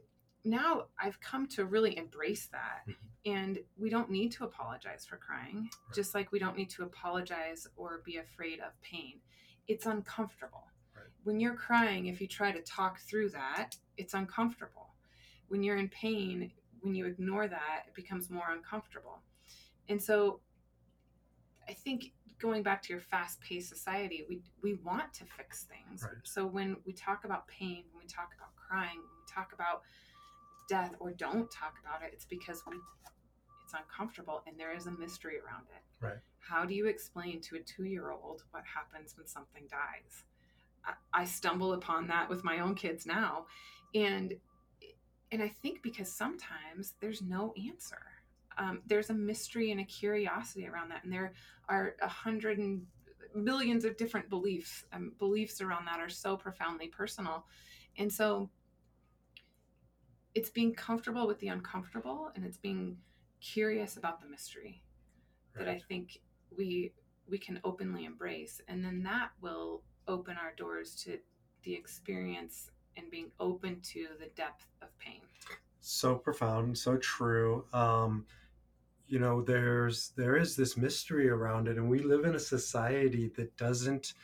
now 0.44 0.86
I've 0.98 1.20
come 1.20 1.46
to 1.48 1.64
really 1.66 1.96
embrace 1.96 2.46
that. 2.48 2.82
Mhm. 2.88 2.96
And 3.26 3.58
we 3.76 3.90
don't 3.90 4.10
need 4.10 4.32
to 4.32 4.44
apologize 4.44 5.06
for 5.06 5.16
crying, 5.18 5.62
Right. 5.86 5.94
just 5.94 6.14
like 6.14 6.32
we 6.32 6.38
don't 6.38 6.56
need 6.56 6.70
to 6.70 6.82
apologize 6.84 7.66
or 7.76 7.98
be 7.98 8.16
afraid 8.16 8.60
of 8.60 8.78
pain. 8.80 9.20
It's 9.68 9.86
uncomfortable. 9.86 10.66
Right. 10.94 11.06
When 11.24 11.38
you're 11.38 11.54
crying, 11.54 12.06
if 12.06 12.20
you 12.20 12.26
try 12.26 12.50
to 12.52 12.62
talk 12.62 12.98
through 13.00 13.30
that, 13.30 13.76
it's 13.96 14.14
uncomfortable. 14.14 14.94
When 15.48 15.62
you're 15.62 15.76
in 15.76 15.88
pain, 15.90 16.52
when 16.80 16.94
you 16.94 17.06
ignore 17.06 17.46
that, 17.46 17.84
it 17.88 17.94
becomes 17.94 18.30
more 18.30 18.50
uncomfortable. 18.50 19.22
And 19.90 20.00
so 20.00 20.40
I 21.68 21.72
think 21.72 22.12
going 22.40 22.62
back 22.62 22.80
to 22.84 22.92
your 22.92 23.00
fast-paced 23.00 23.68
society, 23.68 24.24
we 24.28 24.40
we 24.62 24.74
want 24.84 25.12
to 25.14 25.24
fix 25.24 25.64
things. 25.64 26.02
Right. 26.02 26.12
So 26.22 26.46
when 26.46 26.76
we 26.86 26.92
talk 26.92 27.24
about 27.24 27.46
pain, 27.48 27.84
when 27.92 28.04
we 28.04 28.08
talk 28.08 28.30
about 28.36 28.54
crying, 28.56 28.96
when 28.96 29.18
we 29.20 29.32
talk 29.32 29.52
about 29.52 29.82
death 30.68 30.94
or 31.00 31.10
don't 31.10 31.50
talk 31.50 31.74
about 31.84 32.02
it, 32.02 32.10
it's 32.14 32.24
because 32.24 32.62
we 32.66 32.76
it's 33.64 33.74
uncomfortable 33.74 34.42
and 34.46 34.58
there 34.58 34.74
is 34.74 34.86
a 34.86 34.92
mystery 34.92 35.34
around 35.38 35.66
it. 35.74 36.04
Right. 36.04 36.18
How 36.38 36.64
do 36.64 36.74
you 36.74 36.86
explain 36.86 37.40
to 37.42 37.56
a 37.56 37.60
2-year-old 37.60 38.44
what 38.52 38.64
happens 38.64 39.16
when 39.16 39.26
something 39.26 39.64
dies? 39.70 40.24
I, 40.84 41.22
I 41.22 41.24
stumble 41.24 41.74
upon 41.74 42.06
that 42.08 42.28
with 42.28 42.42
my 42.42 42.60
own 42.60 42.74
kids 42.74 43.06
now 43.06 43.46
and 43.94 44.34
and 45.32 45.42
I 45.42 45.48
think 45.48 45.82
because 45.82 46.10
sometimes 46.10 46.94
there's 47.00 47.22
no 47.22 47.54
answer. 47.68 48.19
Um, 48.58 48.80
there's 48.86 49.10
a 49.10 49.14
mystery 49.14 49.70
and 49.70 49.80
a 49.80 49.84
curiosity 49.84 50.66
around 50.66 50.90
that, 50.90 51.04
and 51.04 51.12
there 51.12 51.32
are 51.68 51.94
a 52.02 52.08
hundred 52.08 52.58
and 52.58 52.82
millions 53.34 53.84
of 53.84 53.96
different 53.96 54.28
beliefs. 54.28 54.84
Um, 54.92 55.12
beliefs 55.18 55.60
around 55.60 55.86
that 55.86 56.00
are 56.00 56.08
so 56.08 56.36
profoundly 56.36 56.88
personal, 56.88 57.46
and 57.96 58.12
so 58.12 58.50
it's 60.34 60.50
being 60.50 60.74
comfortable 60.74 61.26
with 61.26 61.38
the 61.40 61.48
uncomfortable, 61.48 62.30
and 62.34 62.44
it's 62.44 62.58
being 62.58 62.96
curious 63.40 63.96
about 63.96 64.20
the 64.20 64.26
mystery 64.28 64.82
that 65.56 65.68
I 65.68 65.80
think 65.88 66.20
we 66.56 66.92
we 67.28 67.38
can 67.38 67.60
openly 67.64 68.04
embrace, 68.04 68.60
and 68.68 68.84
then 68.84 69.02
that 69.04 69.30
will 69.40 69.82
open 70.08 70.36
our 70.36 70.52
doors 70.56 70.94
to 71.04 71.18
the 71.62 71.74
experience 71.74 72.70
and 72.96 73.10
being 73.10 73.30
open 73.38 73.80
to 73.80 74.08
the 74.18 74.26
depth 74.34 74.66
of 74.82 74.88
pain. 74.98 75.20
so 75.80 76.14
profound 76.14 76.76
so 76.76 76.96
true 76.98 77.64
um 77.72 78.26
you 79.10 79.18
know 79.18 79.42
there's 79.42 80.12
there 80.16 80.36
is 80.36 80.54
this 80.56 80.76
mystery 80.76 81.28
around 81.28 81.68
it 81.68 81.76
and 81.76 81.90
we 81.90 81.98
live 81.98 82.24
in 82.24 82.36
a 82.36 82.38
society 82.56 83.30
that 83.36 83.56
doesn't 83.56 84.14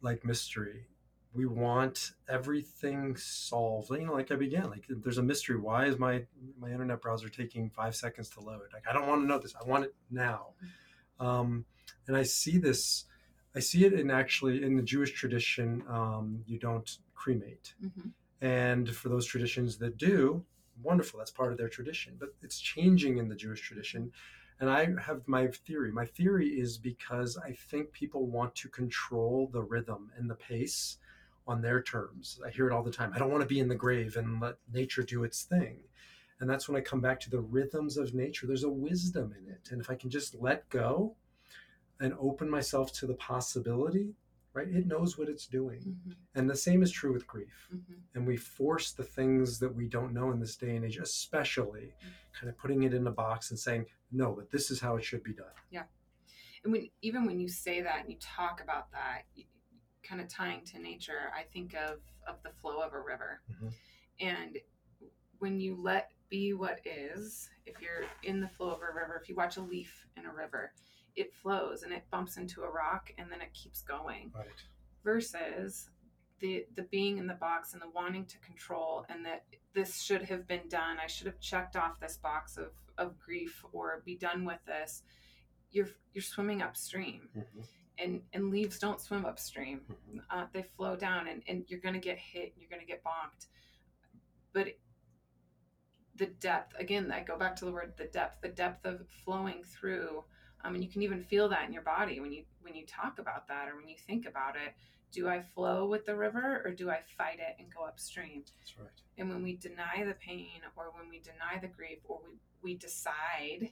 like 0.00 0.24
mystery. 0.24 0.86
We 1.34 1.44
want 1.46 2.12
everything 2.28 3.16
solved. 3.16 3.90
You 3.90 4.06
know 4.06 4.14
like 4.14 4.30
i 4.30 4.36
began 4.36 4.70
like 4.70 4.84
there's 4.88 5.18
a 5.18 5.22
mystery. 5.32 5.58
Why 5.58 5.86
is 5.86 5.98
my 5.98 6.24
my 6.58 6.70
internet 6.70 7.02
browser 7.02 7.28
taking 7.28 7.68
five 7.68 7.94
seconds 7.96 8.30
to 8.30 8.40
load? 8.40 8.68
Like 8.72 8.84
i 8.88 8.92
don't 8.92 9.08
want 9.08 9.22
to 9.22 9.26
know 9.26 9.38
this. 9.38 9.54
I 9.60 9.68
want 9.68 9.84
it 9.84 9.94
now. 10.10 10.42
Um 11.18 11.64
and 12.06 12.16
i 12.16 12.22
see 12.22 12.58
this 12.58 13.04
i 13.56 13.60
see 13.60 13.84
it 13.84 13.92
in 13.92 14.10
actually 14.10 14.62
in 14.62 14.76
the 14.76 14.82
jewish 14.82 15.12
tradition 15.12 15.82
um 15.88 16.42
you 16.46 16.58
don't 16.58 16.98
cremate. 17.14 17.74
Mm-hmm. 17.84 18.08
and 18.46 18.94
for 18.94 19.08
those 19.08 19.26
traditions 19.26 19.78
that 19.78 19.96
do, 19.96 20.44
wonderful, 20.82 21.18
that's 21.18 21.30
part 21.30 21.52
of 21.52 21.58
their 21.58 21.68
tradition. 21.68 22.16
But 22.18 22.34
it's 22.42 22.58
changing 22.58 23.18
in 23.18 23.28
the 23.28 23.34
Jewish 23.34 23.60
tradition. 23.60 24.12
And 24.58 24.70
I 24.70 24.88
have 25.00 25.26
my 25.26 25.48
theory. 25.48 25.92
My 25.92 26.06
theory 26.06 26.48
is 26.48 26.78
because 26.78 27.36
I 27.36 27.52
think 27.52 27.92
people 27.92 28.26
want 28.26 28.54
to 28.56 28.68
control 28.68 29.50
the 29.52 29.62
rhythm 29.62 30.10
and 30.16 30.30
the 30.30 30.34
pace 30.34 30.98
on 31.46 31.60
their 31.60 31.82
terms. 31.82 32.40
I 32.44 32.50
hear 32.50 32.66
it 32.66 32.72
all 32.72 32.82
the 32.82 32.90
time. 32.90 33.12
I 33.14 33.18
don't 33.18 33.30
want 33.30 33.42
to 33.42 33.48
be 33.48 33.60
in 33.60 33.68
the 33.68 33.74
grave 33.74 34.16
and 34.16 34.40
let 34.40 34.56
nature 34.72 35.02
do 35.02 35.24
its 35.24 35.42
thing. 35.42 35.80
And 36.40 36.50
that's 36.50 36.68
when 36.68 36.76
I 36.76 36.80
come 36.80 37.00
back 37.00 37.20
to 37.20 37.30
the 37.30 37.40
rhythms 37.40 37.96
of 37.96 38.14
nature. 38.14 38.46
There's 38.46 38.64
a 38.64 38.70
wisdom 38.70 39.34
in 39.38 39.50
it. 39.50 39.68
And 39.70 39.80
if 39.80 39.90
I 39.90 39.94
can 39.94 40.10
just 40.10 40.34
let 40.34 40.68
go 40.68 41.14
and 42.00 42.14
open 42.18 42.50
myself 42.50 42.92
to 42.94 43.06
the 43.06 43.14
possibility, 43.14 44.14
right, 44.56 44.68
it 44.68 44.86
knows 44.86 45.18
what 45.18 45.28
it's 45.28 45.46
doing. 45.46 45.80
Mm-hmm. 45.80 46.10
And 46.34 46.48
the 46.50 46.56
same 46.56 46.82
is 46.82 46.90
true 46.90 47.12
with 47.12 47.26
grief 47.26 47.68
Mm-hmm. 47.74 47.92
and 48.14 48.26
we 48.26 48.36
force 48.36 48.92
the 48.92 49.04
things 49.04 49.58
that 49.58 49.74
we 49.74 49.86
don't 49.88 50.12
know 50.14 50.30
in 50.30 50.40
this 50.40 50.56
day 50.56 50.74
and 50.76 50.84
age, 50.84 50.96
especially 50.96 51.92
kind 52.38 52.48
of 52.48 52.56
putting 52.56 52.82
it 52.84 52.94
in 52.94 53.06
a 53.06 53.10
box 53.10 53.50
and 53.50 53.58
saying, 53.58 53.86
no, 54.10 54.32
but 54.32 54.50
this 54.50 54.70
is 54.70 54.80
how 54.80 54.96
it 54.96 55.04
should 55.04 55.22
be 55.22 55.32
done. 55.34 55.46
Yeah. 55.70 55.82
And 56.64 56.72
when 56.72 56.88
even 57.02 57.26
when 57.26 57.38
you 57.38 57.48
say 57.48 57.82
that 57.82 58.00
and 58.00 58.10
you 58.10 58.16
talk 58.20 58.60
about 58.62 58.90
that 58.92 59.22
kind 60.02 60.20
of 60.20 60.28
tying 60.28 60.62
to 60.64 60.78
nature 60.78 61.32
i 61.36 61.42
think 61.52 61.74
of 61.74 61.98
of 62.28 62.36
the 62.44 62.50
flow 62.60 62.78
of 62.80 62.92
a 62.92 63.00
river 63.00 63.40
Mhm. 63.50 63.72
and 64.20 64.58
when 65.40 65.58
you 65.60 65.74
let 65.82 66.12
be 66.28 66.52
what 66.54 66.78
is 66.84 67.50
if 67.66 67.80
you're 67.82 68.04
in 68.22 68.40
the 68.40 68.48
flow 68.48 68.70
of 68.70 68.78
a 68.82 68.92
river 69.00 69.18
if 69.20 69.28
you 69.28 69.34
watch 69.34 69.56
a 69.56 69.60
leaf 69.60 70.06
in 70.16 70.24
a 70.24 70.32
river 70.32 70.72
it 71.16 71.32
flows 71.32 71.82
and 71.82 71.92
it 71.92 72.04
bumps 72.10 72.36
into 72.36 72.62
a 72.62 72.70
rock 72.70 73.10
and 73.18 73.30
then 73.32 73.40
it 73.40 73.52
keeps 73.54 73.82
going. 73.82 74.32
Right. 74.34 74.46
versus 75.02 75.88
the 76.40 76.66
the 76.74 76.82
being 76.82 77.18
in 77.18 77.26
the 77.26 77.34
box 77.34 77.72
and 77.72 77.80
the 77.80 77.88
wanting 77.94 78.26
to 78.26 78.38
control 78.38 79.06
and 79.08 79.24
that 79.24 79.44
this 79.74 80.00
should 80.02 80.22
have 80.22 80.46
been 80.46 80.68
done. 80.68 80.98
I 81.02 81.06
should 81.06 81.26
have 81.26 81.40
checked 81.40 81.76
off 81.76 81.98
this 82.00 82.18
box 82.18 82.56
of 82.58 82.72
of 82.98 83.18
grief 83.18 83.64
or 83.72 84.02
be 84.04 84.16
done 84.16 84.44
with 84.44 84.58
this. 84.66 85.02
You're 85.70 85.88
you're 86.12 86.22
swimming 86.22 86.62
upstream. 86.62 87.28
And 87.98 88.20
and 88.34 88.50
leaves 88.50 88.78
don't 88.78 89.00
swim 89.00 89.24
upstream. 89.24 89.80
Uh, 90.30 90.46
they 90.52 90.62
flow 90.62 90.96
down 90.96 91.28
and, 91.28 91.42
and 91.48 91.64
you're 91.68 91.80
going 91.80 91.94
to 91.94 92.00
get 92.00 92.18
hit 92.18 92.54
you're 92.58 92.68
going 92.68 92.80
to 92.80 92.86
get 92.86 93.02
bonked. 93.02 93.46
But 94.52 94.76
the 96.16 96.26
depth 96.26 96.74
again 96.78 97.12
i 97.12 97.22
go 97.22 97.36
back 97.36 97.54
to 97.54 97.66
the 97.66 97.72
word 97.72 97.92
the 97.98 98.06
depth 98.06 98.40
the 98.40 98.48
depth 98.48 98.86
of 98.86 99.06
flowing 99.24 99.62
through 99.64 100.24
um, 100.66 100.74
and 100.74 100.82
you 100.82 100.90
can 100.90 101.02
even 101.02 101.22
feel 101.22 101.48
that 101.48 101.66
in 101.66 101.72
your 101.72 101.82
body 101.82 102.20
when 102.20 102.32
you 102.32 102.42
when 102.62 102.74
you 102.74 102.84
talk 102.86 103.18
about 103.18 103.46
that 103.48 103.68
or 103.68 103.76
when 103.76 103.88
you 103.88 103.96
think 104.06 104.26
about 104.26 104.56
it 104.56 104.74
do 105.12 105.28
i 105.28 105.40
flow 105.40 105.86
with 105.86 106.04
the 106.06 106.14
river 106.14 106.62
or 106.64 106.70
do 106.72 106.90
i 106.90 106.98
fight 107.16 107.38
it 107.38 107.56
and 107.58 107.68
go 107.74 107.84
upstream 107.84 108.42
That's 108.60 108.78
right. 108.78 108.88
and 109.18 109.28
when 109.28 109.42
we 109.42 109.56
deny 109.56 110.04
the 110.06 110.14
pain 110.14 110.60
or 110.76 110.86
when 110.98 111.08
we 111.08 111.20
deny 111.20 111.58
the 111.60 111.68
grief 111.68 111.98
or 112.08 112.20
we, 112.24 112.38
we 112.62 112.74
decide 112.76 113.70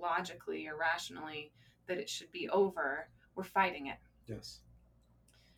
logically 0.00 0.66
or 0.68 0.76
rationally 0.76 1.52
that 1.86 1.98
it 1.98 2.08
should 2.08 2.30
be 2.32 2.48
over 2.48 3.08
we're 3.34 3.44
fighting 3.44 3.86
it 3.86 3.96
Yes. 4.26 4.60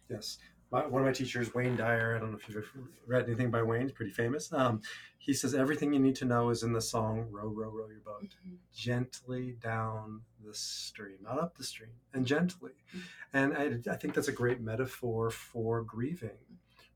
Yes. 0.08 0.38
My, 0.72 0.84
one 0.84 1.00
of 1.00 1.06
my 1.06 1.12
teachers, 1.12 1.54
Wayne 1.54 1.76
Dyer, 1.76 2.16
I 2.16 2.18
don't 2.18 2.32
know 2.32 2.38
if 2.38 2.48
you've 2.48 2.68
read 3.06 3.26
anything 3.26 3.50
by 3.52 3.62
Wayne, 3.62 3.82
he's 3.82 3.92
pretty 3.92 4.10
famous. 4.10 4.52
Um, 4.52 4.80
he 5.18 5.32
says, 5.32 5.54
Everything 5.54 5.92
you 5.92 6.00
need 6.00 6.16
to 6.16 6.24
know 6.24 6.50
is 6.50 6.64
in 6.64 6.72
the 6.72 6.80
song 6.80 7.28
Row, 7.30 7.46
Row, 7.46 7.70
Row 7.70 7.88
Your 7.88 8.00
Boat. 8.04 8.34
Gently 8.74 9.56
down 9.62 10.22
the 10.44 10.52
stream, 10.52 11.18
not 11.22 11.38
up 11.38 11.56
the 11.56 11.62
stream, 11.64 11.90
and 12.14 12.26
gently. 12.26 12.72
Mhm. 12.94 13.00
And 13.32 13.56
I, 13.56 13.92
I 13.92 13.96
think 13.96 14.14
that's 14.14 14.26
a 14.28 14.32
great 14.32 14.60
metaphor 14.60 15.30
for 15.30 15.82
grieving, 15.82 16.38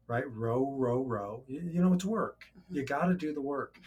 right? 0.08 0.28
Row, 0.32 0.74
row, 0.76 1.02
row. 1.02 1.44
You, 1.46 1.60
you 1.60 1.80
know, 1.80 1.92
it's 1.92 2.04
work. 2.04 2.46
Mhm. 2.56 2.76
You 2.76 2.84
got 2.84 3.06
to 3.06 3.14
do 3.14 3.32
the 3.32 3.40
work. 3.40 3.78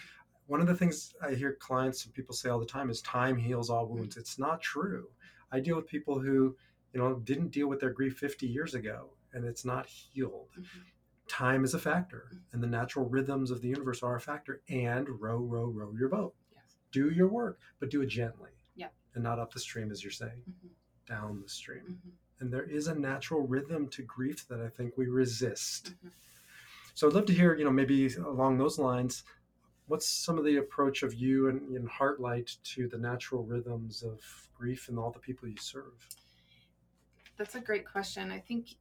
One 0.47 0.61
of 0.61 0.67
the 0.67 0.75
things 0.75 1.13
I 1.21 1.33
hear 1.33 1.53
clients 1.59 2.05
and 2.05 2.13
people 2.13 2.35
say 2.35 2.49
all 2.49 2.59
the 2.59 2.65
time 2.65 2.89
is 2.89 3.01
time 3.01 3.35
heals 3.35 3.69
all 3.69 3.87
wounds. 3.87 4.15
It's 4.15 4.39
not 4.39 4.61
true. 4.61 5.09
I 5.51 5.59
deal 5.59 5.75
with 5.75 5.87
people 5.87 6.19
who, 6.19 6.55
you 6.93 6.99
know, 6.99 7.15
didn't 7.15 7.49
deal 7.51 7.67
with 7.67 7.81
their 7.81 7.91
grief 7.91 8.17
50 8.17 8.47
years 8.47 8.75
ago 8.75 9.09
and 9.33 9.45
it's 9.45 9.65
not 9.65 9.85
healed. 9.87 10.49
Mhm. 10.57 10.65
Time 11.27 11.63
is 11.63 11.73
a 11.73 11.79
factor 11.79 12.31
and 12.51 12.61
the 12.61 12.67
natural 12.67 13.07
rhythms 13.09 13.49
of 13.51 13.61
the 13.61 13.67
universe 13.67 14.03
are 14.03 14.15
a 14.15 14.21
factor. 14.21 14.61
And 14.69 15.07
row, 15.21 15.37
row, 15.37 15.65
row 15.65 15.91
your 15.97 16.09
boat. 16.09 16.35
Yes. 16.53 16.77
Do 16.91 17.09
your 17.09 17.27
work, 17.27 17.59
but 17.79 17.89
do 17.89 18.01
it 18.01 18.07
gently. 18.07 18.51
Yeah. 18.75 18.89
And 19.15 19.23
not 19.23 19.39
up 19.39 19.53
the 19.53 19.59
stream, 19.59 19.91
as 19.91 20.03
you're 20.03 20.11
saying, 20.11 20.43
Mhm. 20.47 20.69
down 21.07 21.41
the 21.41 21.49
stream. 21.49 22.01
Mhm. 22.05 22.11
And 22.39 22.51
there 22.53 22.63
is 22.63 22.87
a 22.87 22.95
natural 22.95 23.47
rhythm 23.47 23.87
to 23.89 24.03
grief 24.03 24.47
that 24.49 24.59
I 24.59 24.69
think 24.69 24.97
we 24.97 25.07
resist. 25.07 25.93
Mhm. 26.03 26.11
So 26.93 27.07
I'd 27.07 27.13
love 27.13 27.25
to 27.27 27.33
hear, 27.33 27.55
you 27.55 27.63
know, 27.63 27.71
maybe 27.71 28.13
along 28.15 28.57
those 28.57 28.77
lines, 28.77 29.23
what's 29.87 30.07
some 30.07 30.37
of 30.37 30.43
the 30.45 30.57
approach 30.57 31.03
of 31.03 31.13
you 31.13 31.47
and, 31.47 31.75
and 31.75 31.87
Heartlight 31.89 32.61
to 32.63 32.87
the 32.87 32.97
natural 32.97 33.43
rhythms 33.45 34.03
of 34.03 34.21
grief 34.53 34.89
and 34.89 34.99
all 34.99 35.11
the 35.11 35.19
people 35.19 35.47
you 35.47 35.57
serve? 35.57 36.07
That's 37.37 37.55
a 37.55 37.61
great 37.61 37.85
question. 37.85 38.29
I 38.31 38.39
think 38.39 38.75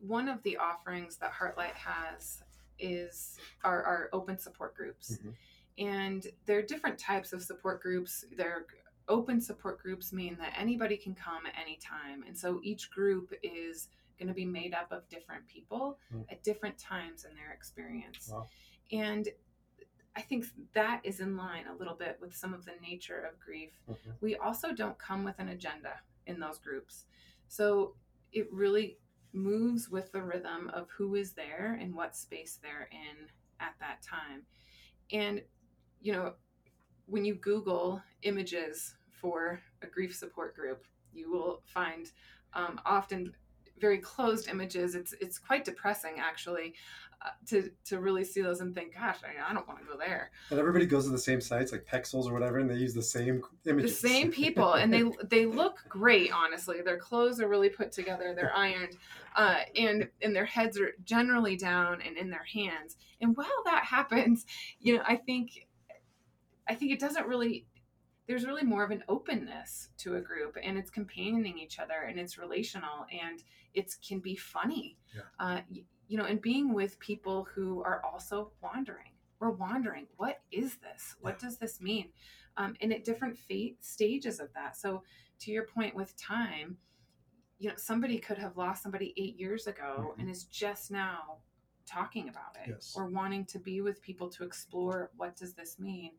one 0.00 0.28
of 0.28 0.42
the 0.42 0.56
offerings 0.56 1.16
that 1.16 1.32
Heartlight 1.32 1.74
has 1.74 2.42
is 2.78 3.38
our, 3.64 3.82
our 3.82 4.08
open 4.12 4.38
support 4.38 4.74
groups. 4.76 5.18
Mm-hmm. 5.18 5.30
And 5.78 6.26
there 6.46 6.58
are 6.58 6.62
different 6.62 6.98
types 6.98 7.32
of 7.32 7.42
support 7.42 7.82
groups. 7.82 8.24
There 8.36 8.66
open 9.08 9.40
support 9.40 9.80
groups 9.80 10.12
mean 10.12 10.36
that 10.40 10.52
anybody 10.58 10.96
can 10.96 11.14
come 11.14 11.46
at 11.46 11.52
any 11.60 11.76
time. 11.76 12.24
And 12.26 12.36
so 12.36 12.60
each 12.62 12.90
group 12.90 13.32
is 13.42 13.88
going 14.18 14.28
to 14.28 14.34
be 14.34 14.44
made 14.44 14.74
up 14.74 14.90
of 14.90 15.08
different 15.08 15.46
people 15.46 15.98
mm. 16.14 16.24
at 16.30 16.42
different 16.42 16.76
times 16.78 17.24
in 17.24 17.36
their 17.36 17.52
experience. 17.52 18.30
Wow. 18.32 18.48
And 18.90 19.28
I 20.16 20.22
think 20.22 20.46
that 20.72 21.02
is 21.04 21.20
in 21.20 21.36
line 21.36 21.64
a 21.70 21.78
little 21.78 21.94
bit 21.94 22.16
with 22.20 22.34
some 22.34 22.54
of 22.54 22.64
the 22.64 22.72
nature 22.82 23.28
of 23.30 23.38
grief. 23.38 23.70
Mm-hmm. 23.88 24.10
We 24.20 24.36
also 24.36 24.72
don't 24.72 24.98
come 24.98 25.24
with 25.24 25.38
an 25.38 25.48
agenda 25.48 25.92
in 26.26 26.40
those 26.40 26.58
groups. 26.58 27.04
So 27.48 27.94
it 28.32 28.50
really 28.50 28.96
moves 29.36 29.88
with 29.88 30.10
the 30.12 30.22
rhythm 30.22 30.70
of 30.72 30.88
who 30.96 31.14
is 31.14 31.32
there 31.32 31.78
and 31.80 31.94
what 31.94 32.16
space 32.16 32.58
they're 32.62 32.88
in 32.90 33.26
at 33.60 33.74
that 33.80 34.02
time. 34.02 34.42
And, 35.12 35.42
you 36.00 36.12
know, 36.12 36.34
when 37.06 37.24
you 37.24 37.34
Google 37.34 38.02
images 38.22 38.94
for 39.12 39.60
a 39.82 39.86
grief 39.86 40.14
support 40.14 40.56
group, 40.56 40.84
you 41.12 41.30
will 41.30 41.62
find 41.66 42.10
um, 42.54 42.80
often 42.84 43.32
very 43.80 43.98
closed 43.98 44.48
images. 44.48 44.94
It's 44.94 45.14
it's 45.20 45.38
quite 45.38 45.64
depressing 45.64 46.14
actually 46.18 46.74
uh, 47.22 47.30
to 47.46 47.70
to 47.84 48.00
really 48.00 48.24
see 48.24 48.42
those 48.42 48.60
and 48.60 48.74
think, 48.74 48.94
gosh, 48.94 49.18
I, 49.24 49.50
I 49.50 49.54
don't 49.54 49.66
want 49.66 49.80
to 49.80 49.86
go 49.86 49.96
there. 49.98 50.30
And 50.50 50.58
everybody 50.58 50.86
goes 50.86 51.04
to 51.04 51.10
the 51.10 51.18
same 51.18 51.40
sites 51.40 51.72
like 51.72 51.86
Pexels 51.86 52.26
or 52.26 52.32
whatever, 52.32 52.58
and 52.58 52.68
they 52.68 52.74
use 52.76 52.94
the 52.94 53.02
same 53.02 53.42
images. 53.64 54.00
The 54.00 54.08
same 54.08 54.30
people, 54.30 54.74
and 54.74 54.92
they 54.92 55.04
they 55.28 55.46
look 55.46 55.84
great. 55.88 56.30
Honestly, 56.32 56.82
their 56.82 56.98
clothes 56.98 57.40
are 57.40 57.48
really 57.48 57.70
put 57.70 57.92
together. 57.92 58.34
They're 58.34 58.54
ironed, 58.54 58.96
uh, 59.34 59.60
and 59.76 60.08
and 60.22 60.36
their 60.36 60.44
heads 60.44 60.78
are 60.78 60.92
generally 61.04 61.56
down 61.56 62.02
and 62.02 62.16
in 62.16 62.30
their 62.30 62.44
hands. 62.44 62.96
And 63.20 63.36
while 63.36 63.62
that 63.64 63.84
happens, 63.84 64.44
you 64.78 64.96
know, 64.96 65.02
I 65.06 65.16
think 65.16 65.66
I 66.68 66.74
think 66.74 66.92
it 66.92 67.00
doesn't 67.00 67.26
really 67.26 67.66
there's 68.26 68.44
really 68.44 68.64
more 68.64 68.84
of 68.84 68.90
an 68.90 69.04
openness 69.08 69.88
to 69.98 70.16
a 70.16 70.20
group 70.20 70.56
and 70.62 70.76
it's 70.76 70.90
companioning 70.90 71.58
each 71.58 71.78
other 71.78 72.02
and 72.08 72.18
it's 72.18 72.38
relational 72.38 73.06
and 73.10 73.42
it 73.74 73.94
can 74.06 74.20
be 74.20 74.36
funny 74.36 74.96
yeah. 75.14 75.22
uh, 75.38 75.60
you, 75.70 75.84
you 76.08 76.16
know 76.16 76.24
and 76.24 76.40
being 76.40 76.72
with 76.72 76.98
people 76.98 77.46
who 77.54 77.82
are 77.82 78.02
also 78.04 78.50
wandering 78.62 79.12
we're 79.40 79.50
wandering 79.50 80.06
what 80.16 80.40
is 80.50 80.76
this 80.76 81.16
what 81.20 81.36
yeah. 81.40 81.48
does 81.48 81.58
this 81.58 81.80
mean 81.80 82.08
um, 82.56 82.74
and 82.80 82.92
at 82.92 83.04
different 83.04 83.36
fate 83.36 83.84
stages 83.84 84.40
of 84.40 84.52
that 84.54 84.76
so 84.76 85.02
to 85.38 85.50
your 85.50 85.64
point 85.66 85.94
with 85.94 86.16
time 86.16 86.76
you 87.58 87.68
know 87.68 87.74
somebody 87.76 88.18
could 88.18 88.38
have 88.38 88.56
lost 88.56 88.82
somebody 88.82 89.14
eight 89.16 89.38
years 89.38 89.66
ago 89.66 90.10
mm-hmm. 90.10 90.20
and 90.20 90.30
is 90.30 90.44
just 90.44 90.90
now 90.90 91.38
talking 91.86 92.28
about 92.28 92.56
it 92.64 92.70
yes. 92.70 92.94
or 92.96 93.06
wanting 93.06 93.44
to 93.44 93.58
be 93.60 93.80
with 93.80 94.02
people 94.02 94.28
to 94.28 94.42
explore 94.42 95.10
what 95.16 95.36
does 95.36 95.54
this 95.54 95.78
mean 95.78 96.10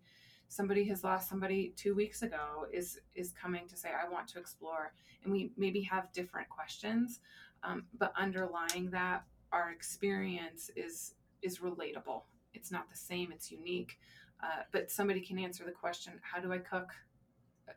somebody 0.47 0.85
has 0.85 1.03
lost 1.03 1.29
somebody 1.29 1.73
two 1.75 1.93
weeks 1.93 2.21
ago 2.21 2.65
is 2.71 2.99
is 3.15 3.31
coming 3.31 3.67
to 3.67 3.75
say 3.75 3.89
i 3.89 4.09
want 4.09 4.27
to 4.29 4.39
explore. 4.39 4.93
And 5.23 5.33
we 5.33 5.51
maybe 5.57 5.81
have 5.81 6.11
different 6.13 6.47
questions 6.49 7.19
um, 7.63 7.83
but 7.97 8.13
underlying 8.17 8.89
that 8.91 9.23
our 9.51 9.71
experience 9.71 10.69
is 10.75 11.15
is 11.41 11.59
relatable. 11.59 12.23
It's 12.53 12.71
not 12.71 12.89
the 12.89 12.97
same 12.97 13.31
it's 13.31 13.51
unique 13.51 13.99
uh, 14.43 14.63
but 14.71 14.91
somebody 14.91 15.21
can 15.21 15.39
answer 15.39 15.63
the 15.65 15.71
question 15.71 16.13
how 16.21 16.39
do 16.39 16.51
i 16.51 16.57
cook? 16.57 16.91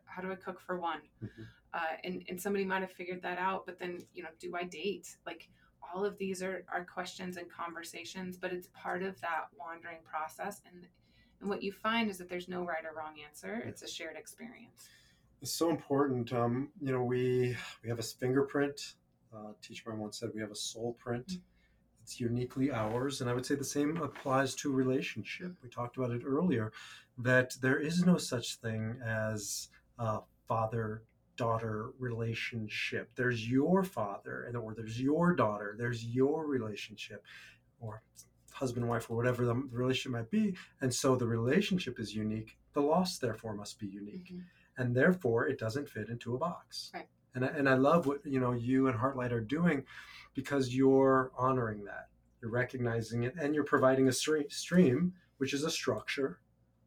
How 0.05 0.23
do 0.23 0.31
i 0.31 0.37
cook 0.37 0.61
for 0.61 0.79
one? 0.79 1.01
Mm-hmm. 1.23 1.43
uh, 1.75 1.97
and 2.05 2.23
and 2.29 2.41
somebody 2.41 2.65
might 2.65 2.83
have 2.83 2.93
figured 2.93 3.23
that 3.23 3.39
out 3.39 3.67
but 3.67 3.79
then 3.79 3.99
you 4.15 4.23
know 4.23 4.31
do 4.39 4.55
i 4.57 4.65
date? 4.65 5.17
Like 5.27 5.49
all 5.93 6.05
of 6.05 6.17
these 6.19 6.43
are, 6.43 6.65
are 6.73 6.85
questions 6.85 7.37
and 7.37 7.51
conversations 7.51 8.37
but 8.39 8.53
it's 8.53 8.69
part 8.75 9.03
of 9.03 9.21
that 9.21 9.47
wandering 9.59 9.99
process 10.05 10.63
and 10.71 10.87
and 11.41 11.49
what 11.49 11.63
you 11.63 11.73
find 11.73 12.11
is 12.11 12.19
that 12.19 12.29
there's 12.29 12.49
no 12.49 12.63
right 12.63 12.85
or 12.85 12.97
wrong 12.97 13.15
answer. 13.27 13.63
It's 13.67 13.83
a 13.83 13.89
shared 13.89 14.17
experience. 14.17 14.89
It's 15.43 15.53
so 15.53 15.71
important. 15.71 16.33
Um, 16.33 16.69
you 16.81 16.93
know, 16.93 17.03
we 17.03 17.57
we 17.83 17.89
have 17.89 17.99
a 17.99 18.03
fingerprint. 18.03 18.95
Uh, 19.35 19.53
Teach 19.63 19.85
Barn 19.85 19.99
once 19.99 20.19
said 20.19 20.31
we 20.35 20.41
have 20.41 20.51
a 20.51 20.57
soul 20.57 20.97
print. 20.99 21.27
Mm-hmm. 21.27 21.41
It's 22.03 22.21
uniquely 22.21 22.73
ours, 22.73 23.21
and 23.21 23.31
I 23.31 23.35
would 23.35 23.47
say 23.47 23.55
the 23.55 23.65
same 23.65 23.97
applies 23.99 24.55
to 24.57 24.73
relationship. 24.73 25.55
We 25.63 25.69
talked 25.69 25.97
about 25.97 26.11
it 26.11 26.23
earlier 26.25 26.73
that 27.19 27.55
there 27.61 27.79
is 27.79 28.05
no 28.05 28.17
such 28.17 28.57
thing 28.57 28.99
as 29.05 29.69
a 29.99 30.21
father 30.49 31.03
daughter 31.37 31.93
relationship. 31.99 33.11
There's 33.15 33.49
your 33.49 33.85
father, 33.85 34.45
and 34.45 34.57
or 34.57 34.75
there's 34.75 35.01
your 35.01 35.35
daughter. 35.35 35.75
There's 35.79 36.05
your 36.05 36.47
relationship, 36.47 37.23
or 37.81 38.03
husband 38.61 38.87
wife 38.87 39.11
or 39.11 39.17
whatever 39.17 39.47
the 39.47 39.55
relationship 39.73 40.13
might 40.13 40.31
be 40.31 40.55
and 40.83 40.93
so 40.93 41.17
the 41.17 41.27
relationship 41.27 41.99
is 41.99 42.15
unique 42.15 42.59
the 42.75 42.83
loss 42.83 43.17
therefore 43.19 43.55
must 43.55 43.79
be 43.79 43.87
unique. 43.87 44.27
Mm-hmm. 44.27 44.83
and 44.83 44.95
therefore 44.95 45.49
it 45.49 45.59
doesn't 45.59 45.89
fit 45.89 46.11
into 46.11 46.35
a 46.35 46.39
box. 46.39 46.91
Right. 46.95 47.09
and, 47.35 47.45
I, 47.45 47.49
and 47.49 47.67
i 47.69 47.75
love 47.75 48.07
what 48.07 48.21
you 48.25 48.39
know 48.39 48.53
you 48.53 48.89
and 48.89 48.99
heartlight 48.99 49.33
are 49.33 49.41
doing 49.41 49.85
because 50.35 50.75
you're 50.75 51.33
honoring 51.37 51.85
that. 51.87 52.09
You're 52.41 52.51
recognizing 52.51 53.25
it 53.25 53.35
and 53.41 53.55
you're 53.55 53.65
providing 53.65 54.09
a 54.09 54.13
stream 54.13 55.15
which 55.39 55.55
is 55.55 55.65
a 55.65 55.71
structure 55.71 56.39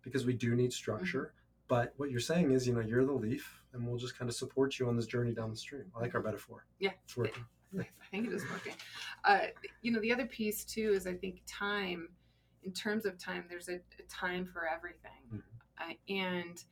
because 0.04 0.26
we 0.26 0.34
do 0.34 0.56
need 0.56 0.72
structure. 0.72 1.26
Mm-hmm. 1.26 1.76
but 1.76 1.94
what 1.98 2.12
you're 2.12 2.20
saying 2.20 2.52
is 2.52 2.68
you 2.68 2.74
know 2.76 2.82
you're 2.82 3.06
the 3.06 3.20
leaf 3.26 3.62
and 3.74 3.88
we'll 3.88 3.98
just 3.98 4.18
kind 4.18 4.30
of 4.30 4.36
support 4.36 4.78
you 4.78 4.88
on 4.88 4.96
this 4.96 5.08
journey 5.08 5.34
down 5.34 5.50
the 5.50 5.58
stream. 5.58 5.86
I 5.96 6.02
like 6.02 6.14
our 6.14 6.22
metaphor. 6.22 6.68
Yeah. 6.78 6.92
It's 7.04 7.18
working 7.18 7.46
I 7.80 7.86
think 8.12 8.28
it 8.28 8.34
is 8.34 8.44
working. 8.52 8.74
Uh, 9.24 9.48
you 9.82 9.92
know, 9.92 10.00
the 10.00 10.12
other 10.12 10.26
piece 10.26 10.64
too 10.64 10.94
is 10.94 11.08
I 11.08 11.14
think 11.14 11.42
time. 11.48 12.10
In 12.64 12.72
terms 12.72 13.06
of 13.06 13.18
time, 13.18 13.44
there's 13.50 13.68
a, 13.68 13.76
a 13.76 14.04
time 14.10 14.46
for 14.46 14.66
everything, 14.66 15.12
mm-hmm. 15.28 15.92
uh, 15.92 15.94
and 16.08 16.64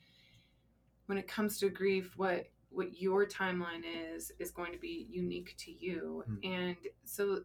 when 1.08 1.18
it 1.18 1.28
comes 1.28 1.60
to 1.60 1.70
grief, 1.70 2.14
what 2.16 2.46
what 2.70 3.02
your 3.02 3.26
timeline 3.26 3.84
is 4.16 4.32
is 4.40 4.52
going 4.52 4.72
to 4.72 4.80
be 4.80 5.08
unique 5.10 5.54
to 5.58 5.72
you, 5.72 6.24
mm-hmm. 6.30 6.54
and 6.54 6.78
so 7.04 7.42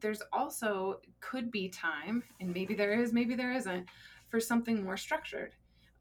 there's 0.00 0.22
also 0.32 1.00
could 1.20 1.50
be 1.50 1.68
time, 1.68 2.22
and 2.40 2.54
maybe 2.54 2.74
there 2.74 2.98
is, 2.98 3.12
maybe 3.12 3.34
there 3.34 3.52
isn't, 3.52 3.86
for 4.30 4.40
something 4.40 4.82
more 4.82 4.96
structured 4.96 5.52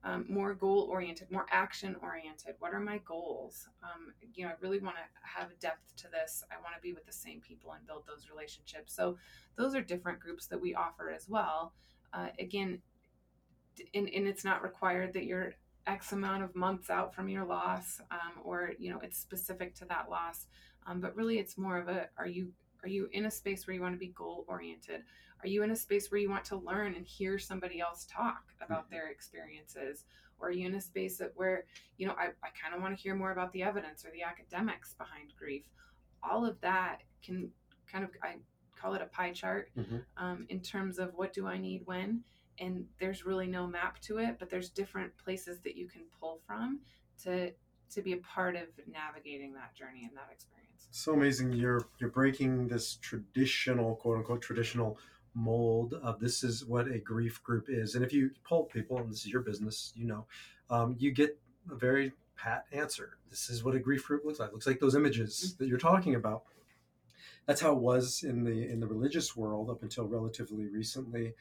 um, 0.04 0.26
more 0.30 0.54
goal 0.54 0.88
oriented, 0.90 1.30
more 1.30 1.46
action 1.52 1.96
oriented. 2.02 2.56
What 2.60 2.74
are 2.74 2.80
my 2.80 3.00
goals? 3.00 3.68
Um, 3.84 4.14
you 4.34 4.46
know, 4.46 4.52
I 4.52 4.56
really 4.62 4.80
want 4.80 4.96
to 4.96 5.02
have 5.22 5.58
depth 5.60 5.96
to 5.98 6.08
this. 6.10 6.44
I 6.52 6.56
want 6.56 6.76
to 6.76 6.82
be 6.82 6.94
with 6.94 7.06
the 7.06 7.12
same 7.12 7.42
people 7.42 7.74
and 7.74 7.86
build 7.86 8.04
those 8.08 8.30
relationships. 8.30 8.94
So, 8.94 9.18
those 9.58 9.76
are 9.76 9.82
different 9.82 10.20
groups 10.20 10.48
that 10.48 10.62
we 10.62 10.74
offer 10.74 11.12
as 11.12 11.28
well. 11.28 11.74
Uh, 12.14 12.28
again, 12.40 12.82
and, 13.94 14.10
and 14.10 14.28
it's 14.28 14.46
not 14.46 14.64
required 14.64 15.14
that 15.14 15.26
you're 15.26 15.54
X 15.86 16.12
amount 16.12 16.44
of 16.44 16.56
months 16.56 16.90
out 16.90 17.14
from 17.14 17.28
your 17.28 17.46
loss, 17.46 18.00
um, 18.12 18.34
or 18.44 18.72
you 18.80 18.92
know, 18.92 19.00
it's 19.02 19.18
specific 19.18 19.76
to 19.76 19.86
that 19.86 20.10
loss. 20.10 20.48
Um, 20.88 21.02
but 21.02 21.16
really, 21.16 21.40
it's 21.40 21.58
more 21.58 21.78
of 21.78 21.90
a: 21.90 22.08
Are 22.18 22.28
you 22.28 22.54
are 22.84 22.90
you 22.90 23.10
in 23.12 23.26
a 23.26 23.32
space 23.32 23.68
where 23.68 23.74
you 23.76 23.82
want 23.82 23.96
to 23.96 24.00
be 24.00 24.14
goal 24.16 24.46
oriented? 24.48 25.02
Are 25.42 25.48
you 25.48 25.64
in 25.64 25.72
a 25.72 25.76
space 25.76 26.12
where 26.12 26.20
you 26.20 26.30
want 26.30 26.46
to 26.46 26.58
learn 26.58 26.96
and 26.96 27.06
hear 27.06 27.40
somebody 27.40 27.80
else 27.80 28.06
talk 28.10 28.44
about 28.62 28.86
mm-hmm. 28.86 28.96
their 28.96 29.08
experiences? 29.10 30.06
Or 30.40 30.50
are 30.50 30.52
you 30.52 30.68
in 30.68 30.76
a 30.76 30.82
space 30.82 31.18
that 31.18 31.32
where, 31.36 31.66
you 31.98 32.08
know, 32.08 32.14
I, 32.14 32.28
I 32.44 32.50
kind 32.62 32.76
of 32.76 32.82
want 32.82 32.96
to 32.96 33.02
hear 33.02 33.16
more 33.16 33.32
about 33.32 33.52
the 33.52 33.64
evidence 33.64 34.06
or 34.06 34.12
the 34.12 34.24
academics 34.24 34.94
behind 34.94 35.34
grief? 35.38 35.64
All 36.24 36.46
of 36.46 36.60
that 36.62 37.02
can 37.24 37.50
kind 37.92 38.04
of, 38.04 38.12
I 38.24 38.36
call 38.80 38.94
it 38.94 39.02
a 39.02 39.06
pie 39.06 39.32
chart 39.32 39.70
mm-hmm. 39.78 39.98
um, 40.18 40.46
in 40.50 40.62
terms 40.62 41.00
of 41.00 41.14
what 41.16 41.34
do 41.34 41.48
I 41.48 41.58
need 41.58 41.82
when. 41.86 42.22
And 42.60 42.86
there's 43.00 43.26
really 43.26 43.48
no 43.48 43.68
map 43.68 44.00
to 44.02 44.18
it, 44.18 44.38
but 44.40 44.50
there's 44.50 44.70
different 44.70 45.16
places 45.18 45.60
that 45.62 45.76
you 45.76 45.88
can 45.88 46.02
pull 46.20 46.40
from 46.46 46.80
to 47.24 47.52
to 47.92 48.02
be 48.04 48.14
a 48.14 48.18
part 48.18 48.56
of 48.56 48.68
navigating 48.88 49.54
that 49.54 49.74
journey 49.76 50.06
and 50.08 50.16
that 50.16 50.30
experience. 50.32 50.88
So 50.92 51.14
amazing! 51.14 51.54
You're 51.54 51.88
you're 52.00 52.10
breaking 52.10 52.68
this 52.68 52.96
traditional, 52.96 53.96
quote 53.96 54.18
unquote, 54.18 54.42
traditional 54.42 55.00
mold 55.34 55.94
of 56.02 56.20
this 56.20 56.44
is 56.44 56.66
what 56.66 56.88
a 56.88 57.00
grief 57.00 57.42
group 57.44 57.66
is. 57.70 57.96
And 57.96 58.04
if 58.04 58.14
you 58.14 58.32
poll 58.44 58.66
people, 58.66 58.98
and 58.98 59.12
this 59.12 59.26
is 59.26 59.28
your 59.28 59.42
business, 59.42 59.94
you 59.96 60.06
know, 60.06 60.26
um, 60.70 60.96
you 61.00 61.12
get 61.12 61.38
a 61.72 61.76
very 61.76 62.14
pat 62.36 62.66
answer. 62.72 63.18
This 63.30 63.50
is 63.50 63.64
what 63.64 63.76
a 63.76 63.80
grief 63.80 64.06
group 64.06 64.26
looks 64.26 64.40
like. 64.40 64.50
It 64.50 64.54
looks 64.54 64.68
like 64.68 64.80
those 64.80 64.96
images 64.96 65.40
mm-hmm. 65.40 65.64
that 65.64 65.70
you're 65.70 65.78
talking 65.78 66.16
about. 66.16 66.44
That's 67.46 67.62
how 67.62 67.74
it 67.74 67.80
was 67.80 68.24
in 68.24 68.44
the 68.44 68.70
in 68.70 68.80
the 68.80 68.88
religious 68.88 69.36
world 69.36 69.70
up 69.70 69.82
until 69.82 70.06
relatively 70.06 70.68
recently. 70.68 71.34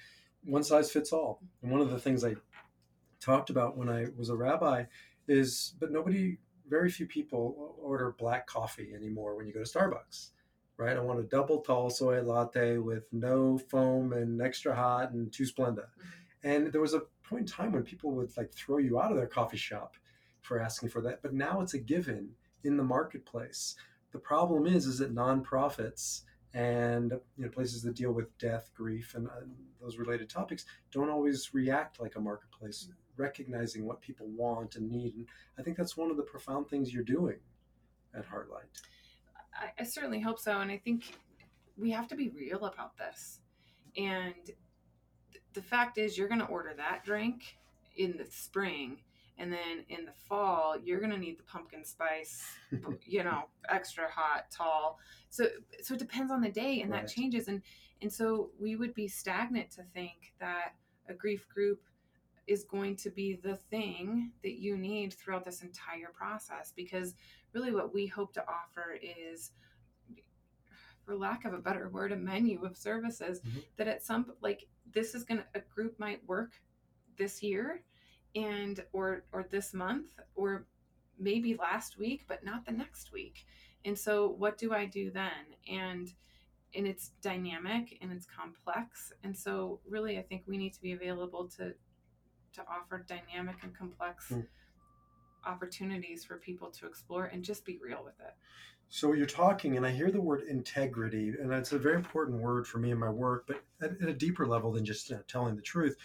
One 0.44 0.64
size 0.64 0.90
fits 0.90 1.12
all. 1.12 1.40
And 1.62 1.70
one 1.70 1.81
of 1.81 1.90
the 1.90 1.98
things 1.98 2.24
I 2.24 2.37
talked 3.20 3.51
about 3.51 3.77
when 3.77 3.88
I 3.88 4.07
was 4.16 4.31
a 4.31 4.37
rabbi 4.37 4.85
is, 5.27 5.74
but 5.79 5.92
nobody, 5.92 6.38
very 6.68 6.90
few 6.90 7.07
people 7.07 7.77
order 7.83 8.14
black 8.18 8.46
coffee 8.46 8.92
anymore 8.94 9.37
when 9.37 9.46
you 9.46 9.53
go 9.53 9.62
to 9.62 9.70
Starbucks 9.70 10.31
right? 10.79 10.97
I 10.97 11.01
want 11.01 11.21
a 11.21 11.25
double 11.25 11.61
tall 11.61 11.91
soy 11.91 12.23
latte 12.23 12.79
with 12.79 13.05
no 13.12 13.59
foam 13.59 14.12
and 14.12 14.41
extra 14.41 14.75
hot 14.75 15.11
and 15.11 15.31
two 15.31 15.43
Splenda. 15.45 15.87
Mm-hmm. 15.87 16.49
And 16.49 16.73
there 16.73 16.81
was 16.81 16.95
a 16.95 17.03
point 17.25 17.43
in 17.43 17.47
time 17.47 17.73
when 17.73 17.83
people 17.83 18.12
would 18.12 18.35
like 18.37 18.53
throw 18.55 18.79
you 18.79 18.99
out 18.99 19.11
of 19.11 19.17
their 19.17 19.27
coffee 19.27 19.57
shop 19.57 19.97
for 20.41 20.61
asking 20.61 20.88
for 20.88 21.01
that. 21.03 21.21
But 21.21 21.35
now 21.35 21.61
it's 21.61 21.75
a 21.75 21.79
given 21.79 22.31
in 22.64 22.77
the 22.77 22.85
marketplace. 22.85 23.77
the 24.12 24.19
problem 24.19 24.67
is, 24.67 24.87
is 24.87 24.99
that 24.99 25.14
nonprofits 25.14 26.23
and 26.55 27.12
you 27.37 27.45
know 27.45 27.51
places 27.51 27.83
that 27.83 27.95
deal 27.95 28.12
with 28.12 28.37
death, 28.38 28.71
grief, 28.75 29.14
and 29.14 29.29
uh, 29.29 29.45
those 29.83 29.99
related 29.99 30.31
topics 30.31 30.64
don't 30.91 31.11
always 31.11 31.53
react 31.53 32.01
like 32.01 32.17
a 32.17 32.21
marketplace, 32.21 32.88
recognizing 33.17 33.85
what 33.85 34.01
people 34.01 34.27
want 34.29 34.77
and 34.77 34.91
need. 34.91 35.14
And 35.14 35.27
I 35.59 35.62
think 35.62 35.77
that's 35.77 35.97
one 35.97 36.11
of 36.11 36.17
the 36.17 36.23
profound 36.23 36.69
things 36.69 36.93
you're 36.93 37.03
doing 37.03 37.37
at 38.14 38.27
Heartlight. 38.27 38.71
I, 39.59 39.81
I 39.81 39.85
certainly 39.85 40.21
hope 40.21 40.38
so, 40.38 40.61
and 40.61 40.71
I 40.71 40.79
think 40.79 41.12
we 41.77 41.90
have 41.90 42.09
to 42.09 42.16
be 42.16 42.31
real 42.31 42.64
about 42.64 42.97
this. 42.97 43.40
And 43.97 44.35
th- 44.44 45.42
the 45.53 45.62
fact 45.62 45.99
is, 45.99 46.16
you're 46.16 46.29
going 46.29 46.40
to 46.40 46.47
order 46.47 46.75
that 46.77 47.05
drink 47.05 47.59
in 47.97 48.16
the 48.16 48.27
spring 48.27 48.99
and 49.38 49.53
then 49.53 49.85
in 49.88 50.05
the 50.05 50.12
fall 50.12 50.77
you're 50.83 50.99
going 50.99 51.11
to 51.11 51.18
need 51.18 51.38
the 51.38 51.44
pumpkin 51.44 51.85
spice 51.85 52.42
you 53.07 53.23
know 53.23 53.44
extra 53.68 54.09
hot 54.11 54.51
tall 54.51 54.99
so 55.31 55.47
so 55.83 55.94
it 55.94 55.99
depends 55.99 56.31
on 56.33 56.40
the 56.40 56.51
day 56.51 56.81
and 56.81 56.90
right. 56.90 57.03
that 57.03 57.12
changes 57.12 57.49
and 57.49 57.62
and 58.01 58.12
so 58.12 58.51
we 58.61 58.77
would 58.77 58.94
be 58.94 59.09
stagnant 59.09 59.71
to 59.71 59.83
think 59.94 60.33
that 60.38 60.75
a 61.09 61.14
grief 61.14 61.47
group 61.53 61.81
is 62.49 62.65
going 62.65 62.97
to 62.97 63.11
be 63.11 63.35
the 63.35 63.57
thing 63.57 64.33
that 64.43 64.59
you 64.59 64.77
need 64.77 65.13
throughout 65.13 65.45
this 65.45 65.63
entire 65.63 66.11
process 66.13 66.73
because 66.75 67.15
really 67.53 67.73
what 67.73 67.95
we 67.95 68.07
hope 68.07 68.33
to 68.33 68.43
offer 68.43 68.99
is 69.03 69.53
for 71.05 71.17
lack 71.17 71.45
of 71.45 71.55
a 71.55 71.59
better 71.59 71.89
word 71.89 72.13
a 72.13 72.17
menu 72.17 72.65
of 72.65 72.77
services 72.77 73.41
mm-hmm. 73.41 73.59
that 73.77 73.89
at 73.89 74.03
some 74.03 74.27
like 74.41 74.67
this 74.93 75.15
is 75.15 75.25
going 75.25 75.39
to 75.39 75.47
a 75.55 75.61
group 75.75 75.99
might 75.99 76.27
work 76.27 76.53
this 77.17 77.43
year 77.43 77.83
and 78.35 78.85
or 78.93 79.25
or 79.33 79.47
this 79.51 79.73
month 79.73 80.19
or 80.35 80.67
maybe 81.19 81.57
last 81.57 81.99
week 81.99 82.25
but 82.29 82.45
not 82.45 82.65
the 82.65 82.73
next 82.73 83.13
week. 83.13 83.47
And 83.85 83.99
so 83.99 84.29
what 84.39 84.59
do 84.59 84.75
i 84.75 84.85
do 84.85 85.11
then? 85.11 85.57
And 85.71 86.13
and 86.75 86.87
it's 86.87 87.13
dynamic 87.23 87.97
and 88.03 88.13
it's 88.13 88.27
complex. 88.27 89.13
And 89.25 89.37
so 89.37 89.81
really 89.89 90.19
i 90.19 90.23
think 90.23 90.43
we 90.47 90.59
need 90.59 90.75
to 90.75 90.83
be 90.83 90.93
available 90.93 91.49
to 91.57 91.75
to 92.59 92.71
offer 92.71 93.05
dynamic 93.09 93.57
and 93.62 93.77
complex 93.77 94.31
mm. 94.31 94.44
opportunities 95.47 96.25
for 96.25 96.37
people 96.37 96.71
to 96.71 96.87
explore 96.87 97.27
and 97.27 97.44
just 97.44 97.64
be 97.64 97.79
real 97.83 98.03
with 98.05 98.18
it 98.21 98.35
so 98.88 99.12
you're 99.12 99.27
talking 99.27 99.77
and 99.77 99.87
i 99.87 99.90
hear 99.90 100.11
the 100.11 100.21
word 100.21 100.42
integrity 100.49 101.33
and 101.40 101.53
it's 101.53 101.73
a 101.73 101.79
very 101.79 101.97
important 101.97 102.40
word 102.40 102.66
for 102.66 102.79
me 102.79 102.90
in 102.90 102.99
my 102.99 103.11
work 103.11 103.44
but 103.47 103.62
at, 103.83 103.90
at 104.03 104.09
a 104.09 104.14
deeper 104.14 104.47
level 104.47 104.73
than 104.73 104.85
just 104.85 105.11
you 105.11 105.16
know, 105.16 105.23
telling 105.29 105.57
the 105.57 105.62
truth 105.62 105.97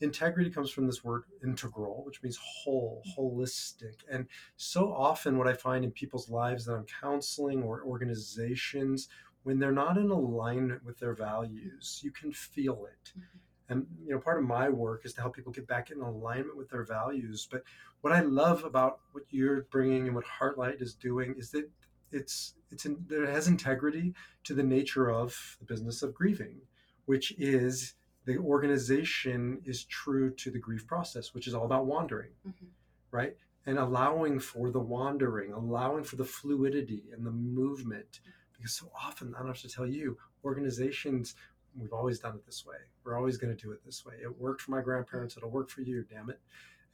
integrity 0.00 0.50
comes 0.50 0.70
from 0.70 0.86
this 0.86 1.04
word 1.04 1.24
integral, 1.42 2.02
which 2.04 2.22
means 2.22 2.38
whole, 2.42 3.02
holistic. 3.16 4.02
And 4.10 4.26
so 4.56 4.92
often, 4.92 5.38
what 5.38 5.48
I 5.48 5.54
find 5.54 5.84
in 5.84 5.90
people's 5.90 6.28
lives 6.28 6.64
that 6.64 6.74
I'm 6.74 6.86
counseling 7.00 7.62
or 7.62 7.82
organizations, 7.82 9.08
when 9.42 9.58
they're 9.58 9.72
not 9.72 9.98
in 9.98 10.10
alignment 10.10 10.84
with 10.84 10.98
their 10.98 11.14
values, 11.14 12.00
you 12.02 12.10
can 12.10 12.32
feel 12.32 12.86
it. 12.86 13.12
Mm-hmm. 13.18 13.38
And 13.68 13.86
you 14.04 14.10
know, 14.12 14.18
part 14.18 14.38
of 14.38 14.44
my 14.44 14.68
work 14.68 15.04
is 15.04 15.14
to 15.14 15.20
help 15.20 15.34
people 15.34 15.52
get 15.52 15.66
back 15.66 15.90
in 15.90 16.00
alignment 16.00 16.56
with 16.56 16.68
their 16.68 16.84
values. 16.84 17.48
But 17.50 17.62
what 18.02 18.12
I 18.12 18.20
love 18.20 18.64
about 18.64 19.00
what 19.12 19.24
you're 19.30 19.62
bringing 19.70 20.06
and 20.06 20.14
what 20.14 20.24
Heartlight 20.24 20.82
is 20.82 20.94
doing 20.94 21.34
is 21.38 21.50
that 21.50 21.70
it's 22.12 22.54
it's 22.70 22.84
in, 22.86 23.04
it 23.10 23.28
has 23.28 23.48
integrity 23.48 24.14
to 24.44 24.54
the 24.54 24.62
nature 24.62 25.10
of 25.10 25.56
the 25.60 25.64
business 25.64 26.02
of 26.02 26.14
grieving, 26.14 26.60
which 27.06 27.32
is 27.38 27.94
the 28.26 28.38
organization 28.38 29.60
is 29.64 29.84
true 29.84 30.30
to 30.34 30.50
the 30.50 30.58
grief 30.58 30.86
process, 30.86 31.34
which 31.34 31.46
is 31.46 31.54
all 31.54 31.64
about 31.64 31.86
wandering, 31.86 32.30
mm-hmm. 32.46 32.66
right? 33.10 33.36
And 33.66 33.78
allowing 33.78 34.40
for 34.40 34.70
the 34.70 34.80
wandering, 34.80 35.52
allowing 35.52 36.04
for 36.04 36.16
the 36.16 36.24
fluidity 36.24 37.04
and 37.12 37.24
the 37.24 37.30
movement. 37.30 38.20
Mm-hmm. 38.20 38.30
Because 38.56 38.72
so 38.72 38.90
often, 38.94 39.34
I 39.34 39.38
don't 39.38 39.48
have 39.48 39.60
to 39.60 39.68
tell 39.68 39.86
you, 39.86 40.16
organizations, 40.44 41.34
we've 41.78 41.92
always 41.92 42.18
done 42.18 42.34
it 42.34 42.46
this 42.46 42.64
way. 42.64 42.76
We're 43.04 43.16
always 43.16 43.36
going 43.36 43.54
to 43.54 43.62
do 43.62 43.72
it 43.72 43.84
this 43.84 44.04
way. 44.04 44.14
It 44.22 44.40
worked 44.40 44.62
for 44.62 44.70
my 44.70 44.80
grandparents. 44.80 45.36
It'll 45.36 45.50
work 45.50 45.68
for 45.68 45.82
you, 45.82 46.04
damn 46.10 46.30
it. 46.30 46.40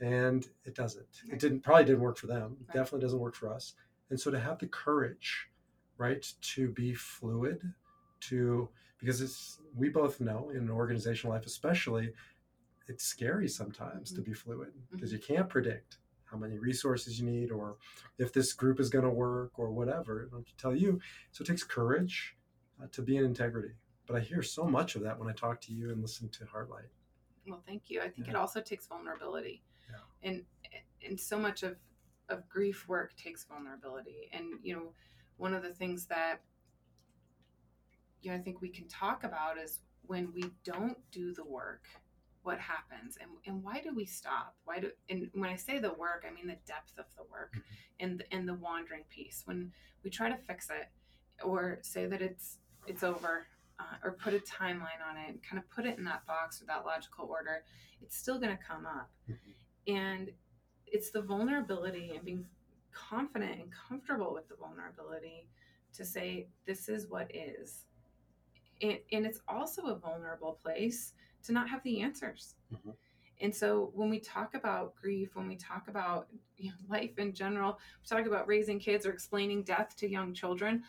And 0.00 0.46
it 0.64 0.74
doesn't. 0.74 1.06
It 1.30 1.38
didn't 1.38 1.60
probably 1.60 1.84
didn't 1.84 2.00
work 2.00 2.16
for 2.16 2.26
them. 2.26 2.56
It 2.60 2.72
definitely 2.72 3.00
doesn't 3.00 3.20
work 3.20 3.34
for 3.34 3.52
us. 3.52 3.74
And 4.08 4.18
so 4.18 4.30
to 4.30 4.40
have 4.40 4.58
the 4.58 4.66
courage, 4.66 5.48
right, 5.98 6.26
to 6.40 6.70
be 6.70 6.94
fluid, 6.94 7.60
to 8.20 8.68
because 8.98 9.20
it's 9.20 9.58
we 9.74 9.88
both 9.88 10.20
know 10.20 10.50
in 10.54 10.70
organizational 10.70 11.34
life 11.34 11.46
especially 11.46 12.10
it's 12.88 13.04
scary 13.04 13.48
sometimes 13.48 14.10
mm-hmm. 14.10 14.22
to 14.22 14.28
be 14.28 14.32
fluid 14.32 14.68
because 14.90 15.10
mm-hmm. 15.10 15.16
you 15.16 15.36
can't 15.36 15.48
predict 15.48 15.98
how 16.24 16.36
many 16.36 16.58
resources 16.58 17.18
you 17.18 17.26
need 17.28 17.50
or 17.50 17.76
if 18.18 18.32
this 18.32 18.52
group 18.52 18.78
is 18.78 18.88
going 18.88 19.04
to 19.04 19.10
work 19.10 19.52
or 19.58 19.70
whatever 19.70 20.28
i 20.28 20.34
don't 20.34 20.46
tell 20.58 20.74
you 20.74 21.00
so 21.32 21.42
it 21.42 21.46
takes 21.46 21.64
courage 21.64 22.36
uh, 22.82 22.86
to 22.92 23.02
be 23.02 23.16
in 23.16 23.24
integrity 23.24 23.72
but 24.10 24.20
i 24.20 24.24
hear 24.24 24.42
so 24.42 24.64
much 24.64 24.96
of 24.96 25.02
that 25.02 25.18
when 25.18 25.28
i 25.28 25.32
talk 25.32 25.60
to 25.60 25.72
you 25.72 25.90
and 25.90 26.02
listen 26.02 26.28
to 26.28 26.44
heartlight 26.44 26.88
well 27.46 27.62
thank 27.66 27.84
you 27.88 28.00
i 28.00 28.08
think 28.08 28.26
yeah. 28.26 28.32
it 28.32 28.36
also 28.36 28.60
takes 28.60 28.86
vulnerability 28.86 29.62
yeah. 29.88 30.28
and 30.28 30.42
and 31.06 31.18
so 31.18 31.38
much 31.38 31.62
of 31.62 31.76
of 32.28 32.48
grief 32.48 32.86
work 32.88 33.14
takes 33.16 33.44
vulnerability 33.44 34.30
and 34.32 34.44
you 34.62 34.74
know 34.74 34.92
one 35.36 35.54
of 35.54 35.62
the 35.62 35.72
things 35.72 36.06
that 36.06 36.40
you 38.22 38.30
know, 38.30 38.36
I 38.36 38.40
think 38.40 38.60
we 38.60 38.68
can 38.68 38.86
talk 38.88 39.24
about 39.24 39.58
is 39.58 39.80
when 40.06 40.32
we 40.34 40.44
don't 40.64 40.98
do 41.10 41.32
the 41.32 41.44
work, 41.44 41.84
what 42.42 42.58
happens 42.58 43.18
and, 43.20 43.30
and 43.46 43.62
why 43.62 43.80
do 43.80 43.94
we 43.94 44.06
stop? 44.06 44.54
Why 44.64 44.80
do 44.80 44.90
and 45.08 45.28
when 45.34 45.50
I 45.50 45.56
say 45.56 45.78
the 45.78 45.92
work, 45.92 46.24
I 46.26 46.32
mean 46.32 46.46
the 46.46 46.56
depth 46.66 46.98
of 46.98 47.04
the 47.16 47.24
work 47.30 47.52
mm-hmm. 47.52 48.04
and 48.04 48.24
and 48.30 48.48
the 48.48 48.54
wandering 48.54 49.04
piece. 49.10 49.42
When 49.44 49.72
we 50.02 50.10
try 50.10 50.30
to 50.30 50.36
fix 50.36 50.70
it 50.70 50.88
or 51.44 51.78
say 51.82 52.06
that 52.06 52.22
it's 52.22 52.58
it's 52.86 53.02
over 53.02 53.46
uh, 53.80 53.96
or 54.04 54.12
put 54.12 54.34
a 54.34 54.38
timeline 54.38 55.00
on 55.08 55.16
it 55.16 55.28
and 55.28 55.42
kind 55.42 55.58
of 55.58 55.68
put 55.70 55.86
it 55.86 55.98
in 55.98 56.04
that 56.04 56.26
box 56.26 56.60
or 56.60 56.66
that 56.66 56.84
logical 56.84 57.26
order, 57.26 57.64
it's 58.02 58.16
still 58.16 58.38
going 58.38 58.56
to 58.56 58.62
come 58.62 58.86
up. 58.86 59.10
Mm-hmm. 59.30 59.94
And 59.94 60.30
it's 60.86 61.10
the 61.10 61.22
vulnerability 61.22 62.12
and 62.14 62.24
being 62.24 62.44
confident 62.92 63.60
and 63.60 63.72
comfortable 63.72 64.34
with 64.34 64.48
the 64.48 64.56
vulnerability 64.56 65.48
to 65.94 66.04
say, 66.04 66.48
this 66.66 66.88
is 66.88 67.08
what 67.08 67.30
is 67.34 67.84
and, 68.82 68.98
and 69.12 69.26
it's 69.26 69.40
also 69.48 69.86
a 69.86 69.94
vulnerable 69.98 70.58
place 70.62 71.12
to 71.44 71.52
not 71.52 71.68
have 71.68 71.82
the 71.82 72.00
answers. 72.00 72.54
Mm-hmm. 72.72 72.90
And 73.42 73.54
so 73.54 73.90
when 73.94 74.10
we 74.10 74.20
talk 74.20 74.54
about 74.54 74.94
grief, 74.96 75.30
when 75.34 75.48
we 75.48 75.56
talk 75.56 75.88
about 75.88 76.28
you 76.58 76.70
know, 76.70 76.76
life 76.88 77.18
in 77.18 77.32
general, 77.32 77.78
we 78.02 78.16
talk 78.16 78.26
about 78.26 78.46
raising 78.46 78.78
kids 78.78 79.06
or 79.06 79.12
explaining 79.12 79.62
death 79.62 79.96
to 79.96 80.08
young 80.08 80.34
children, 80.34 80.82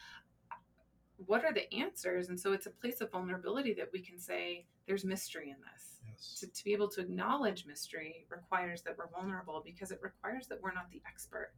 what 1.25 1.45
are 1.45 1.53
the 1.53 1.71
answers? 1.73 2.29
And 2.29 2.39
so 2.39 2.53
it's 2.53 2.65
a 2.65 2.71
place 2.71 3.01
of 3.01 3.11
vulnerability 3.11 3.73
that 3.75 3.89
we 3.93 3.99
can 3.99 4.19
say 4.19 4.65
there's 4.87 5.05
mystery 5.05 5.49
in 5.49 5.57
this. 5.71 5.99
Yes. 6.07 6.39
To, 6.39 6.47
to 6.47 6.63
be 6.63 6.73
able 6.73 6.89
to 6.89 7.01
acknowledge 7.01 7.65
mystery 7.65 8.25
requires 8.29 8.81
that 8.83 8.97
we're 8.97 9.09
vulnerable 9.09 9.61
because 9.63 9.91
it 9.91 9.99
requires 10.01 10.47
that 10.47 10.61
we're 10.61 10.73
not 10.73 10.89
the 10.91 11.01
expert. 11.07 11.51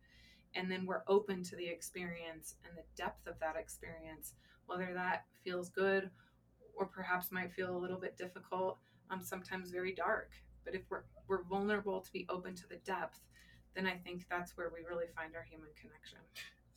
And 0.56 0.69
then 0.69 0.86
we're 0.86 1.04
open 1.08 1.43
to 1.43 1.56
the 1.56 1.67
experience 1.67 2.56
and 2.67 2.78
the 2.78 2.84
depth 2.95 3.26
of 3.28 3.39
that 3.39 3.56
experience, 3.56 4.34
whether 4.67 4.91
that 4.93 5.26
feels 5.43 5.69
good 5.69 6.10
or 6.76 6.86
perhaps 6.86 7.32
might 7.32 7.54
feel 7.54 7.76
a 7.76 7.78
little 7.78 7.99
bit 7.99 8.17
difficult, 8.17 8.78
um, 9.10 9.21
sometimes 9.21 9.71
very 9.71 9.93
dark. 9.93 10.32
But 10.65 10.76
if 10.76 10.82
we're, 10.89 11.04
we're 11.28 11.43
vulnerable 11.43 12.02
to 12.02 12.12
be 12.12 12.26
open 12.30 12.56
to 12.56 12.67
the 12.67 12.78
depth, 12.86 13.19
then 13.76 13.86
I 13.88 13.97
think 13.97 14.26
that's 14.30 14.56
where 14.58 14.71
we 14.73 14.86
really 14.88 15.06
find 15.15 15.36
our 15.36 15.43
human 15.43 15.69
connection. 15.80 16.19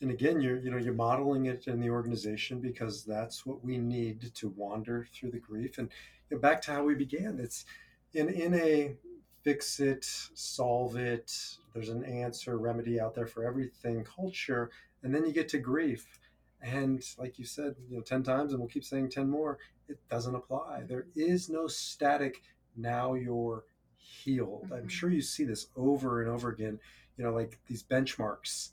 And 0.01 0.11
again, 0.11 0.41
you're 0.41 0.59
you 0.59 0.71
know 0.71 0.77
you're 0.77 0.95
modeling 0.95 1.47
it 1.47 1.67
in 1.67 1.81
the 1.81 1.91
organization 1.91 2.61
because 2.61 3.05
that's 3.05 3.47
what 3.47 3.65
we 3.65 3.79
need 3.79 4.35
to 4.35 4.49
wander 4.51 5.07
through 5.13 5.31
the 5.31 5.39
grief. 5.39 5.79
And 5.79 5.91
you 6.31 6.37
know, 6.37 6.41
back 6.41 6.61
to 6.63 6.73
how 6.73 6.85
we 6.85 6.95
began, 6.95 7.39
it's 7.41 7.65
in 8.13 8.29
in 8.29 8.55
a 8.55 8.95
fix 9.43 9.81
it, 9.81 10.05
solve 10.05 10.97
it. 10.97 11.33
There's 11.73 11.89
an 11.89 12.05
answer, 12.05 12.59
remedy 12.59 13.01
out 13.01 13.15
there 13.15 13.27
for 13.27 13.45
everything 13.45 14.05
culture, 14.05 14.71
and 15.03 15.15
then 15.15 15.25
you 15.25 15.33
get 15.33 15.49
to 15.51 15.59
grief 15.59 16.19
and 16.63 17.03
like 17.19 17.39
you 17.39 17.45
said, 17.45 17.75
you 17.89 17.97
know, 17.97 18.03
10 18.03 18.23
times, 18.23 18.53
and 18.53 18.61
we'll 18.61 18.69
keep 18.69 18.85
saying 18.85 19.11
10 19.11 19.29
more, 19.29 19.59
it 19.89 19.99
doesn't 20.11 20.35
apply. 20.35 20.83
There 20.87 21.07
is 21.15 21.49
no 21.49 21.67
static, 21.67 22.43
now 22.77 23.15
you're 23.15 23.65
healed. 23.97 24.65
Mm-hmm. 24.65 24.75
I'm 24.75 24.89
sure 24.89 25.11
you 25.11 25.23
see 25.23 25.45
this 25.45 25.69
over 25.77 26.23
and 26.23 26.31
over 26.31 26.51
again, 26.51 26.79
you 27.17 27.25
know, 27.25 27.33
like 27.33 27.59
these 27.67 27.83
benchmarks, 27.83 28.71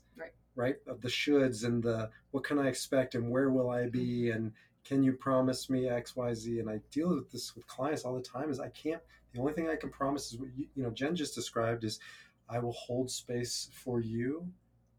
right? 0.56 0.76
Of 0.86 1.00
the 1.00 1.08
shoulds 1.08 1.64
and 1.64 1.82
the 1.82 2.10
what 2.30 2.44
can 2.44 2.58
I 2.58 2.68
expect 2.68 3.14
and 3.14 3.30
where 3.30 3.50
will 3.50 3.70
I 3.70 3.88
be 3.88 4.24
mm-hmm. 4.24 4.36
and 4.36 4.52
can 4.84 5.02
you 5.02 5.14
promise 5.14 5.70
me 5.70 5.88
X, 5.88 6.14
Y, 6.14 6.34
Z? 6.34 6.60
And 6.60 6.68
I 6.68 6.80
deal 6.90 7.14
with 7.14 7.32
this 7.32 7.56
with 7.56 7.66
clients 7.66 8.04
all 8.04 8.14
the 8.14 8.22
time 8.22 8.50
is 8.50 8.60
I 8.60 8.68
can't, 8.68 9.00
the 9.32 9.40
only 9.40 9.54
thing 9.54 9.68
I 9.68 9.76
can 9.76 9.88
promise 9.88 10.32
is 10.32 10.38
what 10.38 10.50
you, 10.54 10.66
you 10.74 10.82
know, 10.82 10.90
Jen 10.90 11.16
just 11.16 11.34
described 11.34 11.84
is 11.84 11.98
I 12.48 12.58
will 12.58 12.72
hold 12.72 13.10
space 13.10 13.70
for 13.72 14.00
you 14.00 14.46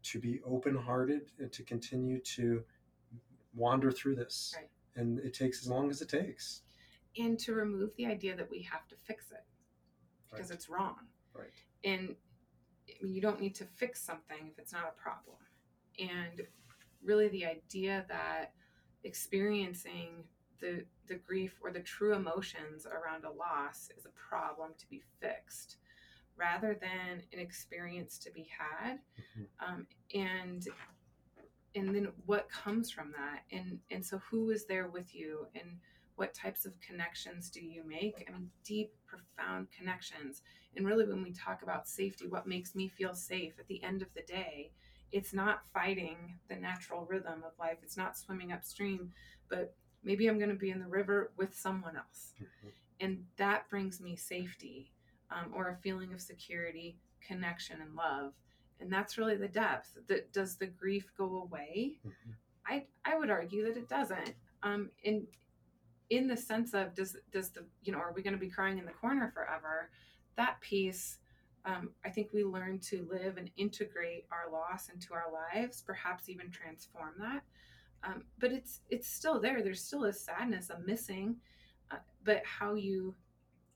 to 0.02 0.18
be 0.18 0.40
open 0.44 0.74
hearted 0.76 1.30
and 1.38 1.52
to 1.52 1.62
continue 1.62 2.20
to 2.20 2.64
wander 3.54 3.92
through 3.92 4.16
this. 4.16 4.54
Right. 4.56 4.68
And 4.96 5.20
it 5.20 5.34
takes 5.34 5.62
as 5.62 5.68
long 5.68 5.88
as 5.88 6.02
it 6.02 6.08
takes. 6.08 6.62
And 7.16 7.38
to 7.40 7.54
remove 7.54 7.90
the 7.96 8.06
idea 8.06 8.36
that 8.36 8.50
we 8.50 8.62
have 8.62 8.86
to 8.88 8.96
fix 9.04 9.30
it 9.30 9.44
because 10.30 10.50
right. 10.50 10.56
it's 10.56 10.68
wrong. 10.68 10.96
Right. 11.32 11.48
And 11.84 12.16
I 12.88 13.04
mean, 13.04 13.14
you 13.14 13.20
don't 13.20 13.40
need 13.40 13.54
to 13.56 13.64
fix 13.64 14.02
something 14.02 14.48
if 14.50 14.58
it's 14.58 14.72
not 14.72 14.84
a 14.84 15.00
problem. 15.00 15.36
And 15.98 16.42
really 17.02 17.28
the 17.28 17.46
idea 17.46 18.04
that 18.08 18.52
experiencing 19.04 20.24
the 20.60 20.84
the 21.06 21.14
grief 21.14 21.58
or 21.62 21.70
the 21.70 21.80
true 21.80 22.14
emotions 22.14 22.86
around 22.86 23.24
a 23.24 23.30
loss 23.30 23.90
is 23.96 24.06
a 24.06 24.10
problem 24.28 24.72
to 24.78 24.88
be 24.88 25.02
fixed 25.20 25.76
rather 26.36 26.78
than 26.80 27.22
an 27.32 27.38
experience 27.38 28.18
to 28.18 28.30
be 28.32 28.46
had. 28.58 28.98
Mm-hmm. 29.38 29.74
um, 29.74 29.86
and 30.14 30.68
and 31.74 31.94
then 31.94 32.08
what 32.24 32.48
comes 32.48 32.90
from 32.90 33.12
that? 33.12 33.42
And 33.52 33.78
and 33.90 34.04
so 34.04 34.18
who 34.30 34.50
is 34.50 34.66
there 34.66 34.88
with 34.88 35.14
you? 35.14 35.46
And 35.54 35.78
what 36.16 36.32
types 36.32 36.64
of 36.64 36.72
connections 36.80 37.50
do 37.50 37.60
you 37.60 37.86
make? 37.86 38.26
I 38.28 38.32
mean 38.32 38.50
deep 38.64 38.92
profound 39.06 39.68
connections. 39.76 40.42
And 40.76 40.86
really 40.86 41.06
when 41.06 41.22
we 41.22 41.32
talk 41.32 41.62
about 41.62 41.88
safety 41.88 42.26
what 42.28 42.46
makes 42.46 42.74
me 42.74 42.88
feel 42.88 43.14
safe 43.14 43.54
at 43.58 43.66
the 43.68 43.82
end 43.82 44.02
of 44.02 44.08
the 44.14 44.22
day 44.22 44.72
it's 45.12 45.32
not 45.32 45.62
fighting 45.72 46.16
the 46.48 46.56
natural 46.56 47.06
rhythm 47.06 47.42
of 47.44 47.52
life. 47.58 47.78
It's 47.82 47.96
not 47.96 48.16
swimming 48.18 48.52
upstream 48.52 49.12
but 49.48 49.74
maybe 50.02 50.26
i'm 50.28 50.38
going 50.38 50.50
to 50.50 50.56
be 50.56 50.70
in 50.70 50.80
the 50.80 50.86
river 50.86 51.32
with 51.36 51.54
someone 51.56 51.96
else. 51.96 52.32
Mm-hmm. 52.36 52.68
and 53.00 53.24
that 53.36 53.68
brings 53.68 54.00
me 54.00 54.16
safety 54.16 54.92
um, 55.30 55.52
or 55.54 55.68
a 55.70 55.76
feeling 55.76 56.12
of 56.12 56.20
security 56.20 56.96
connection 57.26 57.80
and 57.80 57.94
love. 57.96 58.32
And 58.78 58.92
that's 58.92 59.18
really 59.18 59.36
the 59.36 59.48
depth. 59.48 59.96
That 60.06 60.32
does 60.32 60.56
the 60.56 60.66
grief 60.66 61.10
go 61.16 61.42
away? 61.42 61.98
Mm-hmm. 62.06 62.30
i 62.66 62.84
i 63.04 63.18
would 63.18 63.30
argue 63.30 63.64
that 63.64 63.76
it 63.76 63.88
doesn't. 63.88 64.34
Um 64.62 64.90
in 65.02 65.26
in 66.10 66.28
the 66.28 66.36
sense 66.36 66.74
of 66.74 66.94
does 66.94 67.16
does 67.32 67.50
the 67.50 67.64
you 67.82 67.92
know 67.92 67.98
are 67.98 68.12
we 68.12 68.22
going 68.22 68.34
to 68.34 68.38
be 68.38 68.48
crying 68.48 68.78
in 68.78 68.84
the 68.84 68.92
corner 68.92 69.30
forever? 69.34 69.90
That 70.36 70.60
piece 70.60 71.18
um, 71.66 71.90
i 72.04 72.08
think 72.08 72.32
we 72.32 72.44
learn 72.44 72.78
to 72.78 73.06
live 73.10 73.36
and 73.36 73.50
integrate 73.56 74.24
our 74.30 74.50
loss 74.50 74.88
into 74.88 75.12
our 75.12 75.26
lives 75.32 75.82
perhaps 75.86 76.28
even 76.28 76.50
transform 76.50 77.12
that. 77.18 77.42
Um, 78.04 78.24
but 78.38 78.52
it's 78.52 78.80
it's 78.90 79.08
still 79.08 79.40
there. 79.40 79.62
There's 79.62 79.82
still 79.82 80.04
a 80.04 80.12
sadness 80.12 80.70
a 80.70 80.78
missing 80.78 81.36
uh, 81.90 81.96
but 82.24 82.42
how 82.44 82.74
you 82.74 83.14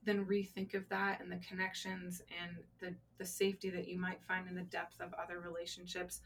then 0.04 0.24
rethink 0.24 0.74
of 0.74 0.88
that 0.88 1.20
and 1.20 1.30
the 1.30 1.36
connections 1.36 2.22
and 2.42 2.56
the 2.80 2.94
the 3.18 3.24
safety 3.24 3.70
that 3.70 3.88
you 3.88 3.98
might 3.98 4.22
find 4.26 4.48
in 4.48 4.54
the 4.54 4.62
depth 4.62 5.00
of 5.00 5.12
other 5.14 5.40
relationships 5.40 6.20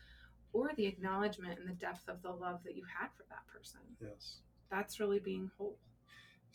or 0.53 0.71
the 0.77 0.87
acknowledgement 0.87 1.59
and 1.59 1.69
the 1.69 1.75
depth 1.75 2.09
of 2.09 2.23
the 2.23 2.31
love 2.31 2.63
that 2.65 2.77
you 2.77 2.85
had 2.85 3.09
for 3.17 3.25
that 3.29 3.47
person. 3.53 3.81
Yes. 4.01 4.37
That's 4.71 5.01
really 5.01 5.19
being 5.19 5.51
whole 5.59 5.77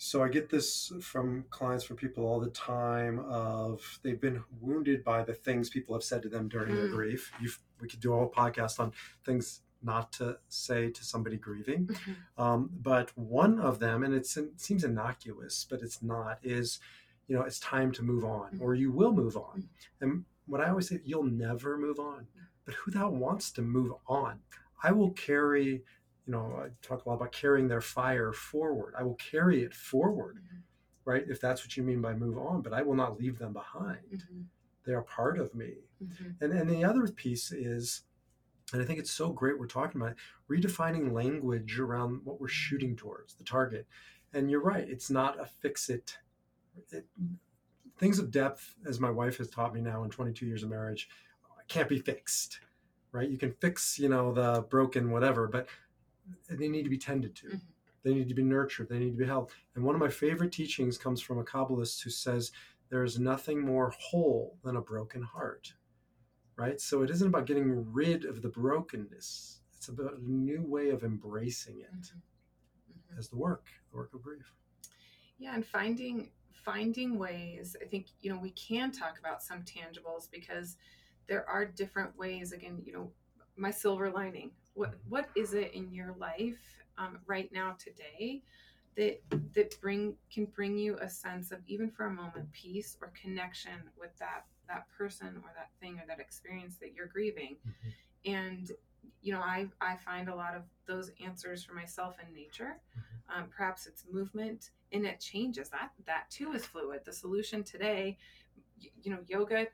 so 0.01 0.23
i 0.23 0.29
get 0.29 0.49
this 0.49 0.93
from 1.01 1.43
clients 1.49 1.83
from 1.83 1.97
people 1.97 2.25
all 2.25 2.39
the 2.39 2.49
time 2.51 3.19
of 3.19 3.99
they've 4.01 4.21
been 4.21 4.41
wounded 4.61 5.03
by 5.03 5.21
the 5.21 5.33
things 5.33 5.69
people 5.69 5.93
have 5.93 6.03
said 6.03 6.21
to 6.21 6.29
them 6.29 6.47
during 6.47 6.71
mm. 6.71 6.75
their 6.75 6.87
grief 6.87 7.33
You've, 7.41 7.59
we 7.81 7.89
could 7.89 7.99
do 7.99 8.13
a 8.13 8.15
whole 8.15 8.31
podcast 8.31 8.79
on 8.79 8.93
things 9.25 9.59
not 9.83 10.13
to 10.13 10.37
say 10.47 10.89
to 10.89 11.03
somebody 11.03 11.35
grieving 11.35 11.87
mm-hmm. 11.87 12.41
um, 12.41 12.69
but 12.81 13.11
one 13.17 13.59
of 13.59 13.79
them 13.79 14.03
and 14.03 14.13
it 14.13 14.25
seems 14.25 14.85
innocuous 14.85 15.67
but 15.69 15.81
it's 15.81 16.01
not 16.01 16.39
is 16.43 16.79
you 17.27 17.35
know 17.35 17.41
it's 17.41 17.59
time 17.59 17.91
to 17.91 18.01
move 18.01 18.23
on 18.23 18.51
mm-hmm. 18.53 18.63
or 18.63 18.75
you 18.75 18.91
will 18.91 19.11
move 19.11 19.35
on 19.35 19.63
mm-hmm. 19.63 20.03
and 20.03 20.23
what 20.45 20.61
i 20.61 20.69
always 20.69 20.87
say 20.87 21.01
you'll 21.03 21.23
never 21.23 21.77
move 21.77 21.99
on 21.99 22.25
but 22.63 22.73
who 22.75 22.91
that 22.91 23.11
wants 23.11 23.51
to 23.51 23.61
move 23.61 23.91
on 24.07 24.39
i 24.81 24.93
will 24.93 25.11
carry 25.11 25.83
you 26.29 26.35
know 26.35 26.61
i 26.63 26.67
talk 26.85 27.03
a 27.05 27.09
lot 27.09 27.15
about 27.15 27.31
carrying 27.31 27.67
their 27.67 27.81
fire 27.81 28.31
forward 28.31 28.93
i 28.97 29.01
will 29.01 29.15
carry 29.15 29.63
it 29.63 29.73
forward 29.73 30.35
mm-hmm. 30.35 30.57
right 31.05 31.23
if 31.27 31.41
that's 31.41 31.63
what 31.63 31.75
you 31.75 31.81
mean 31.81 32.01
by 32.01 32.13
move 32.13 32.37
on 32.37 32.61
but 32.61 32.71
i 32.71 32.83
will 32.83 32.93
not 32.93 33.19
leave 33.19 33.39
them 33.39 33.51
behind 33.51 33.97
mm-hmm. 34.13 34.41
they 34.85 34.93
are 34.93 35.01
part 35.01 35.39
of 35.39 35.55
me 35.55 35.73
mm-hmm. 36.03 36.29
and 36.39 36.53
and 36.53 36.69
the 36.69 36.83
other 36.83 37.07
piece 37.07 37.51
is 37.51 38.03
and 38.71 38.81
i 38.81 38.85
think 38.85 38.99
it's 38.99 39.11
so 39.11 39.29
great 39.29 39.59
we're 39.59 39.65
talking 39.65 39.99
about 39.99 40.11
it, 40.11 40.17
redefining 40.51 41.11
language 41.11 41.79
around 41.79 42.21
what 42.23 42.39
we're 42.39 42.47
shooting 42.47 42.95
towards 42.95 43.33
the 43.33 43.43
target 43.43 43.87
and 44.33 44.51
you're 44.51 44.61
right 44.61 44.87
it's 44.87 45.09
not 45.09 45.39
a 45.41 45.47
fix 45.47 45.89
it 45.89 46.19
it, 46.91 47.05
things 47.97 48.19
of 48.19 48.31
depth, 48.31 48.75
as 48.87 48.99
my 48.99 49.11
wife 49.11 49.37
has 49.37 49.49
taught 49.49 49.73
me 49.73 49.81
now 49.81 50.03
in 50.03 50.09
22 50.09 50.45
years 50.45 50.63
of 50.63 50.69
marriage, 50.69 51.09
can't 51.67 51.89
be 51.89 51.99
fixed, 51.99 52.59
right? 53.11 53.29
You 53.29 53.37
can 53.37 53.51
fix, 53.51 53.99
you 53.99 54.09
know, 54.09 54.33
the 54.33 54.65
broken 54.69 55.11
whatever, 55.11 55.47
but 55.47 55.67
they 56.49 56.67
need 56.67 56.83
to 56.83 56.89
be 56.89 56.97
tended 56.97 57.35
to. 57.37 57.47
Mm-hmm. 57.47 57.57
They 58.03 58.13
need 58.13 58.29
to 58.29 58.33
be 58.33 58.43
nurtured. 58.43 58.89
They 58.89 58.99
need 58.99 59.11
to 59.11 59.17
be 59.17 59.25
held. 59.25 59.51
And 59.75 59.83
one 59.83 59.95
of 59.95 60.01
my 60.01 60.09
favorite 60.09 60.51
teachings 60.51 60.97
comes 60.97 61.21
from 61.21 61.37
a 61.37 61.43
Kabbalist 61.43 62.01
who 62.01 62.09
says 62.09 62.51
there 62.89 63.03
is 63.03 63.19
nothing 63.19 63.59
more 63.61 63.93
whole 63.99 64.57
than 64.63 64.77
a 64.77 64.81
broken 64.81 65.21
heart, 65.21 65.73
right? 66.55 66.79
So 66.79 67.03
it 67.03 67.09
isn't 67.09 67.27
about 67.27 67.45
getting 67.45 67.91
rid 67.91 68.25
of 68.25 68.41
the 68.41 68.49
brokenness. 68.49 69.59
It's 69.75 69.89
about 69.89 70.17
a 70.17 70.31
new 70.31 70.63
way 70.63 70.89
of 70.89 71.03
embracing 71.03 71.81
it 71.81 71.91
mm-hmm. 71.91 72.17
Mm-hmm. 72.17 73.19
as 73.19 73.29
the 73.29 73.37
work, 73.37 73.67
the 73.91 73.97
work 73.97 74.13
of 74.13 74.21
grief. 74.21 74.53
Yeah, 75.37 75.55
and 75.55 75.65
finding 75.65 76.31
finding 76.63 77.17
ways 77.17 77.75
i 77.81 77.85
think 77.85 78.07
you 78.21 78.31
know 78.31 78.37
we 78.37 78.51
can 78.51 78.91
talk 78.91 79.17
about 79.19 79.41
some 79.41 79.63
tangibles 79.63 80.29
because 80.31 80.77
there 81.27 81.47
are 81.47 81.65
different 81.65 82.15
ways 82.17 82.51
again 82.51 82.81
you 82.85 82.91
know 82.91 83.09
my 83.55 83.71
silver 83.71 84.09
lining 84.09 84.51
what 84.79 84.93
what 85.09 85.29
is 85.35 85.53
it 85.53 85.73
in 85.73 85.91
your 85.91 86.15
life 86.17 86.81
um, 86.97 87.19
right 87.27 87.51
now 87.51 87.75
today 87.77 88.41
that 88.95 89.21
that 89.53 89.79
bring 89.81 90.15
can 90.33 90.45
bring 90.45 90.77
you 90.77 90.97
a 91.01 91.09
sense 91.09 91.51
of 91.51 91.59
even 91.67 91.91
for 91.91 92.05
a 92.05 92.09
moment 92.09 92.49
peace 92.53 92.95
or 93.01 93.11
connection 93.21 93.73
with 93.99 94.17
that 94.19 94.45
that 94.69 94.85
person 94.97 95.27
or 95.43 95.51
that 95.53 95.69
thing 95.81 95.99
or 95.99 96.03
that 96.07 96.19
experience 96.19 96.77
that 96.77 96.93
you're 96.93 97.07
grieving 97.07 97.57
mm-hmm. 97.67 98.31
and 98.33 98.71
you 99.21 99.33
know 99.33 99.41
i 99.41 99.67
i 99.81 99.97
find 99.97 100.29
a 100.29 100.35
lot 100.35 100.55
of 100.55 100.63
those 100.87 101.11
answers 101.23 101.61
for 101.61 101.73
myself 101.73 102.15
in 102.25 102.33
nature 102.33 102.79
mm-hmm. 102.97 103.37
um, 103.41 103.49
perhaps 103.49 103.85
it's 103.85 104.05
movement 104.09 104.69
and 104.93 105.05
it 105.05 105.19
changes 105.19 105.67
that 105.69 105.91
that 106.05 106.29
too 106.29 106.53
is 106.53 106.65
fluid 106.65 107.01
the 107.03 107.11
solution 107.11 107.63
today 107.63 108.17
you 109.03 109.11
know 109.11 109.19
yoga 109.27 109.67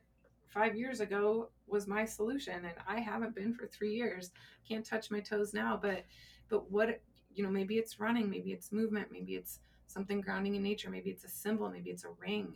five 0.56 0.76
years 0.76 1.02
ago 1.02 1.50
was 1.68 1.86
my 1.86 2.06
solution 2.06 2.54
and 2.54 2.74
i 2.88 3.00
haven't 3.00 3.36
been 3.36 3.54
for 3.54 3.68
three 3.68 3.94
years. 3.94 4.32
Can't 4.68 4.86
touch 4.86 5.12
my 5.12 5.20
toes 5.20 5.54
now 5.54 5.78
but 5.80 6.06
but 6.50 6.72
what 6.72 7.02
you 7.36 7.44
know 7.44 7.52
maybe 7.52 7.76
it's 7.76 8.00
running 8.00 8.30
maybe 8.30 8.52
it's 8.52 8.72
movement 8.72 9.10
maybe 9.12 9.36
it's 9.36 9.60
something 9.86 10.22
grounding 10.22 10.56
in 10.56 10.63
nature 10.63 10.89
maybe 10.89 11.12
it's 11.12 11.26
a 11.26 11.30
symbol 11.30 11.70
maybe 11.70 11.91
it's 11.91 12.06
a 12.06 12.10
ring. 12.20 12.56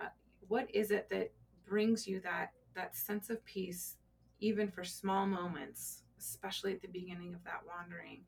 Uh, 0.00 0.08
what 0.48 0.68
is 0.72 0.90
it 0.90 1.10
that 1.10 1.32
brings 1.66 2.06
you 2.06 2.20
that 2.20 2.52
that 2.74 2.96
sense 2.96 3.28
of 3.28 3.44
peace 3.44 3.96
even 4.38 4.70
for 4.70 4.84
small 4.84 5.26
moments 5.26 6.04
especially 6.18 6.72
at 6.72 6.80
the 6.80 6.88
beginning 6.88 7.34
of 7.34 7.42
that 7.44 7.60
wandering 7.66 8.22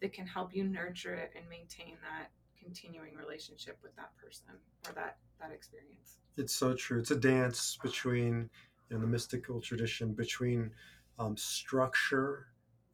that 0.00 0.12
can 0.12 0.26
help 0.26 0.54
you 0.54 0.64
nurture 0.64 1.14
it 1.14 1.32
and 1.36 1.44
maintain 1.48 1.96
that 2.02 2.30
continuing 2.62 3.14
relationship 3.14 3.78
with 3.82 3.94
that 3.96 4.10
person 4.16 4.54
or 4.86 4.92
that 4.94 5.18
that 5.40 5.52
experience. 5.52 6.18
It's 6.36 6.54
so 6.54 6.74
true. 6.74 7.00
It's 7.00 7.10
a 7.10 7.16
dance 7.16 7.78
between 7.82 8.50
you 8.88 8.96
know, 8.96 9.00
the 9.00 9.06
mystical 9.06 9.60
tradition 9.60 10.12
between 10.12 10.70
um, 11.18 11.36
structure 11.36 12.46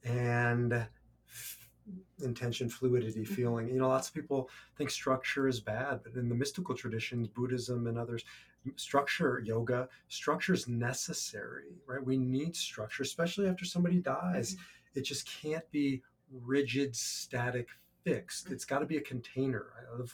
and 0.04 0.72
f- 0.72 1.68
intention 2.22 2.68
fluidity 2.68 3.22
mm-hmm. 3.22 3.34
feeling. 3.34 3.68
You 3.68 3.78
know 3.78 3.88
lots 3.88 4.08
of 4.08 4.14
people 4.14 4.48
think 4.76 4.90
structure 4.90 5.48
is 5.48 5.60
bad 5.60 6.00
but 6.02 6.14
in 6.14 6.28
the 6.28 6.34
mystical 6.34 6.74
traditions 6.74 7.28
buddhism 7.28 7.86
and 7.86 7.98
others 7.98 8.24
structure 8.74 9.40
yoga 9.44 9.88
structure 10.08 10.52
is 10.52 10.66
necessary 10.66 11.76
right? 11.86 12.04
We 12.04 12.16
need 12.16 12.56
structure 12.56 13.02
especially 13.02 13.48
after 13.48 13.64
somebody 13.64 13.98
dies. 13.98 14.54
Mm-hmm. 14.54 14.98
it 14.98 15.02
just 15.02 15.28
can't 15.28 15.68
be 15.70 16.02
rigid 16.30 16.96
static 16.96 17.68
fixed. 18.06 18.50
It's 18.50 18.64
got 18.64 18.78
to 18.78 18.86
be 18.86 18.98
a 18.98 19.00
container. 19.00 19.66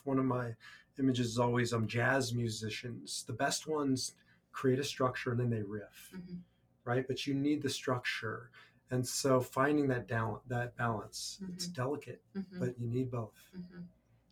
One 0.04 0.18
of 0.18 0.24
my 0.24 0.54
images 0.98 1.26
is 1.26 1.38
always 1.38 1.72
um, 1.72 1.86
jazz 1.86 2.32
musicians. 2.32 3.24
The 3.26 3.32
best 3.34 3.66
ones 3.66 4.14
create 4.52 4.78
a 4.78 4.84
structure 4.84 5.30
and 5.32 5.40
then 5.40 5.50
they 5.50 5.62
riff, 5.62 6.10
mm-hmm. 6.14 6.36
right? 6.84 7.06
But 7.06 7.26
you 7.26 7.34
need 7.34 7.62
the 7.62 7.70
structure. 7.70 8.50
And 8.90 9.06
so 9.06 9.40
finding 9.40 9.88
that 9.88 10.08
down 10.08 10.38
that 10.48 10.76
balance, 10.76 11.38
mm-hmm. 11.42 11.52
it's 11.54 11.66
delicate, 11.66 12.22
mm-hmm. 12.36 12.60
but 12.60 12.74
you 12.80 12.88
need 12.88 13.10
both. 13.10 13.48
Mm-hmm. 13.56 13.82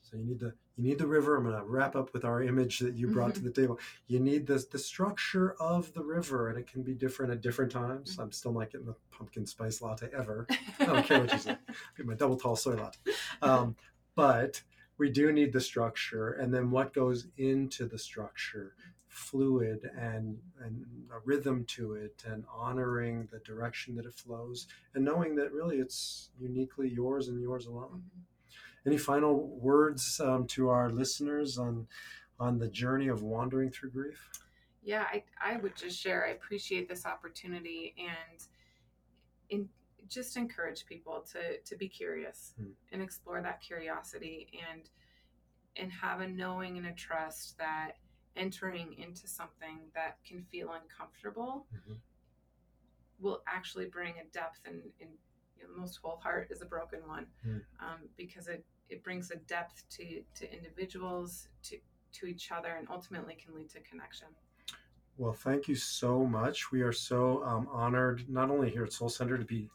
So 0.03 0.16
you 0.16 0.25
need 0.25 0.40
the 0.40 0.55
you 0.81 0.88
need 0.88 0.99
the 0.99 1.07
river. 1.07 1.37
I'm 1.37 1.45
going 1.45 1.57
to 1.57 1.62
wrap 1.62 1.95
up 1.95 2.12
with 2.14 2.25
our 2.25 2.43
image 2.43 2.79
that 2.79 2.95
you 2.95 3.09
brought 3.09 3.35
to 3.35 3.40
mm-hmm. 3.40 3.49
the 3.49 3.61
table. 3.61 3.79
You 4.07 4.19
need 4.19 4.47
the 4.47 4.64
the 4.71 4.79
structure 4.79 5.55
of 5.61 5.93
the 5.93 6.03
river, 6.03 6.49
and 6.49 6.59
it 6.59 6.66
can 6.66 6.83
be 6.83 6.95
different 6.95 7.33
at 7.33 7.43
different 7.43 7.71
times. 7.71 8.12
Mm-hmm. 8.12 8.23
I'm 8.23 8.33
still 8.33 8.53
not 8.53 8.71
getting 8.71 8.87
the 8.87 8.97
pumpkin 9.11 9.47
spice 9.47 9.83
latte 9.83 10.09
ever. 10.16 10.47
I 10.79 10.87
don't 10.87 11.07
care 11.07 11.21
what 11.21 11.33
you 11.33 11.38
say. 11.38 11.57
Get 11.97 12.07
my 12.07 12.14
double 12.14 12.37
tall 12.37 12.57
soy 12.57 12.77
latte. 12.77 12.99
Um, 13.43 13.77
but 14.14 14.62
we 14.97 15.11
do 15.11 15.33
need 15.33 15.53
the 15.53 15.61
structure, 15.61 16.33
and 16.33 16.53
then 16.53 16.71
what 16.71 16.95
goes 16.95 17.27
into 17.37 17.87
the 17.87 17.99
structure, 17.99 18.75
fluid 19.07 19.90
and 19.99 20.38
and 20.64 20.87
a 21.12 21.19
rhythm 21.27 21.64
to 21.77 21.95
it, 21.95 22.23
and 22.27 22.45
honoring 22.51 23.29
the 23.31 23.40
direction 23.40 23.97
that 23.97 24.07
it 24.07 24.14
flows, 24.14 24.66
and 24.95 25.05
knowing 25.05 25.37
that 25.37 25.53
really 25.53 25.77
it's 25.77 26.31
uniquely 26.38 26.88
yours 26.88 27.29
and 27.29 27.43
yours 27.43 27.66
alone. 27.66 28.05
Mm-hmm 28.05 28.30
any 28.87 28.97
final 28.99 29.47
words 29.59 30.21
um, 30.21 30.47
to 30.49 30.69
our 30.69 30.90
listeners 30.90 31.59
on 31.59 31.87
on 32.38 32.59
the 32.59 32.69
journey 32.69 33.09
of 33.09 33.23
wandering 33.23 33.71
through 33.71 33.90
grief? 33.90 34.31
Yeah, 34.83 35.03
I, 35.12 35.23
I 35.38 35.57
would 35.59 35.77
just 35.77 35.99
share. 36.01 36.25
I 36.27 36.31
appreciate 36.31 36.88
this 36.88 37.05
opportunity 37.05 37.95
and 37.99 38.43
in 39.51 39.69
just 40.09 40.37
encourage 40.37 40.87
people 40.87 41.25
to 41.33 41.59
to 41.59 41.77
be 41.77 41.88
curious 41.88 42.55
Hmm. 42.57 42.71
and 42.93 43.03
explore 43.03 43.40
that 43.43 43.61
curiosity 43.61 44.49
and 44.71 44.88
and 45.77 45.93
have 45.93 46.21
a 46.21 46.27
knowing 46.27 46.79
and 46.79 46.87
a 46.87 46.93
trust 46.93 47.59
that 47.59 47.93
entering 48.37 48.95
into 48.95 49.29
something 49.29 49.81
that 49.95 50.16
can 50.25 50.43
feel 50.51 50.73
uncomfortable 50.73 51.66
Mhm. 51.75 51.99
will 53.21 53.43
actually 53.47 53.87
bring 53.87 54.14
a 54.19 54.25
depth 54.33 54.61
and, 54.64 54.83
and 55.01 55.11
most 55.77 55.99
whole 56.03 56.16
heart 56.23 56.49
is 56.51 56.62
a 56.62 56.66
broken 56.66 57.01
one 57.07 57.27
Hmm. 57.42 57.59
um, 57.81 57.99
because 58.16 58.49
it 58.49 58.64
it 58.88 59.03
brings 59.05 59.31
a 59.31 59.37
depth 59.37 59.85
to 59.90 60.23
to 60.35 60.53
individuals 60.53 61.49
to 61.64 61.79
to 62.12 62.27
each 62.27 62.51
other 62.51 62.70
and 62.79 62.88
ultimately 62.90 63.35
can 63.35 63.55
lead 63.55 63.68
to 63.70 63.81
connection 63.81 64.29
Well, 65.16 65.33
thank 65.33 65.68
you 65.68 65.75
so 65.75 66.25
much. 66.25 66.73
We 66.73 66.81
are 66.83 66.92
so 66.92 67.44
um, 67.44 67.68
honored, 67.70 68.29
not 68.29 68.51
only 68.51 68.70
here 68.70 68.85
at 68.85 68.92
Soul 68.92 69.09
Center, 69.11 69.37
to 69.38 69.44
be 69.44 69.68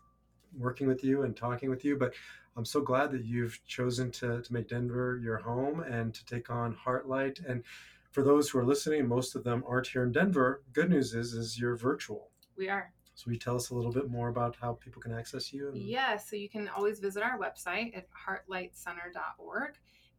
working 0.58 0.88
with 0.88 1.04
you 1.04 1.22
and 1.24 1.36
talking 1.38 1.70
with 1.70 1.86
you, 1.86 1.96
but 1.98 2.14
I'm 2.58 2.66
so 2.66 2.82
glad 2.82 3.12
that 3.12 3.26
you've 3.26 3.60
chosen 3.68 4.10
to, 4.14 4.42
to 4.42 4.54
make 4.54 4.68
Denver 4.70 5.20
your 5.22 5.38
home 5.38 5.82
and 5.82 6.14
to 6.16 6.26
take 6.26 6.50
on 6.50 6.74
Heartlight. 6.74 7.46
And 7.48 7.64
for 8.12 8.24
those 8.24 8.50
who 8.50 8.58
are 8.60 8.66
listening, 8.66 9.08
most 9.08 9.36
of 9.36 9.44
them 9.44 9.64
aren't 9.68 9.88
here 9.88 10.04
in 10.04 10.12
Denver. 10.12 10.64
Good 10.74 10.90
news 10.90 11.14
is, 11.14 11.34
is 11.34 11.60
you're 11.60 11.76
virtual. 11.76 12.32
we 12.58 12.70
are 12.70 12.92
So 13.16 13.32
you 13.32 13.38
tell 13.38 13.56
us 13.56 13.70
a 13.70 13.76
little 13.76 13.94
bit 13.94 14.10
more 14.10 14.28
about 14.28 14.58
how 14.62 14.74
people 14.74 15.02
can 15.02 15.14
access 15.14 15.54
you? 15.54 15.70
and- 15.70 15.78
Yeah, 15.78 16.18
so 16.18 16.36
you 16.36 16.50
can 16.50 16.68
always 16.68 17.00
visit 17.00 17.24
our 17.24 17.40
website 17.40 17.96
at 17.98 18.08
heartlightcenter.org. 18.12 19.76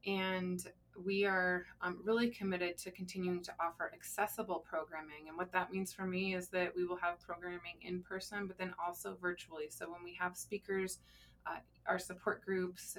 And 0.07 0.67
we 1.05 1.27
are 1.27 1.67
um, 1.83 2.01
really 2.05 2.31
committed 2.31 2.79
to 2.79 2.91
continuing 2.91 3.43
to 3.43 3.53
offer 3.61 3.91
accessible 3.93 4.61
programming. 4.61 5.29
And 5.29 5.37
what 5.37 5.53
that 5.53 5.71
means 5.71 5.93
for 5.93 6.07
me 6.07 6.35
is 6.35 6.49
that 6.49 6.75
we 6.75 6.87
will 6.87 6.97
have 6.97 7.21
programming 7.21 7.77
in 7.83 8.03
person, 8.03 8.47
but 8.47 8.57
then 8.57 8.73
also 8.85 9.15
virtually. 9.21 9.67
So 9.69 9.91
when 9.91 10.03
we 10.03 10.15
have 10.19 10.37
speakers, 10.37 11.01
uh, 11.47 11.59
our 11.87 11.99
support 11.99 12.43
groups, 12.45 12.97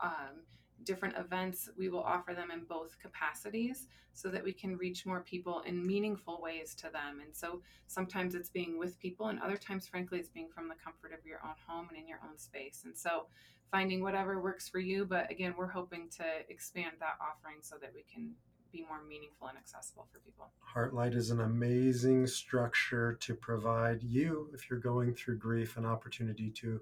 um, 0.00 0.42
different 0.84 1.16
events, 1.16 1.68
we 1.76 1.88
will 1.88 2.02
offer 2.02 2.34
them 2.34 2.50
in 2.50 2.64
both 2.64 2.98
capacities 2.98 3.88
so 4.12 4.28
that 4.28 4.42
we 4.42 4.52
can 4.52 4.76
reach 4.76 5.06
more 5.06 5.20
people 5.20 5.60
in 5.66 5.86
meaningful 5.86 6.40
ways 6.42 6.74
to 6.76 6.84
them. 6.84 7.20
And 7.24 7.34
so 7.34 7.62
sometimes 7.86 8.34
it's 8.34 8.48
being 8.48 8.78
with 8.78 8.98
people, 8.98 9.28
and 9.28 9.40
other 9.40 9.56
times, 9.56 9.86
frankly, 9.86 10.18
it's 10.18 10.28
being 10.28 10.48
from 10.52 10.68
the 10.68 10.74
comfort 10.82 11.12
of 11.12 11.24
your 11.24 11.40
own 11.44 11.54
home 11.66 11.88
and 11.88 11.98
in 11.98 12.08
your 12.08 12.20
own 12.28 12.36
space. 12.38 12.82
And 12.84 12.96
so 12.96 13.26
finding 13.70 14.02
whatever 14.02 14.40
works 14.40 14.68
for 14.68 14.78
you. 14.78 15.04
But 15.04 15.30
again, 15.30 15.54
we're 15.56 15.66
hoping 15.66 16.08
to 16.16 16.24
expand 16.48 16.92
that 17.00 17.16
offering 17.20 17.58
so 17.60 17.76
that 17.80 17.92
we 17.94 18.04
can 18.12 18.32
be 18.72 18.84
more 18.86 19.02
meaningful 19.08 19.48
and 19.48 19.56
accessible 19.56 20.06
for 20.12 20.18
people. 20.20 20.50
Heartlight 20.74 21.14
is 21.14 21.30
an 21.30 21.40
amazing 21.40 22.26
structure 22.26 23.14
to 23.20 23.34
provide 23.34 24.02
you, 24.02 24.50
if 24.52 24.68
you're 24.68 24.78
going 24.78 25.14
through 25.14 25.38
grief, 25.38 25.76
an 25.76 25.86
opportunity 25.86 26.50
to 26.50 26.80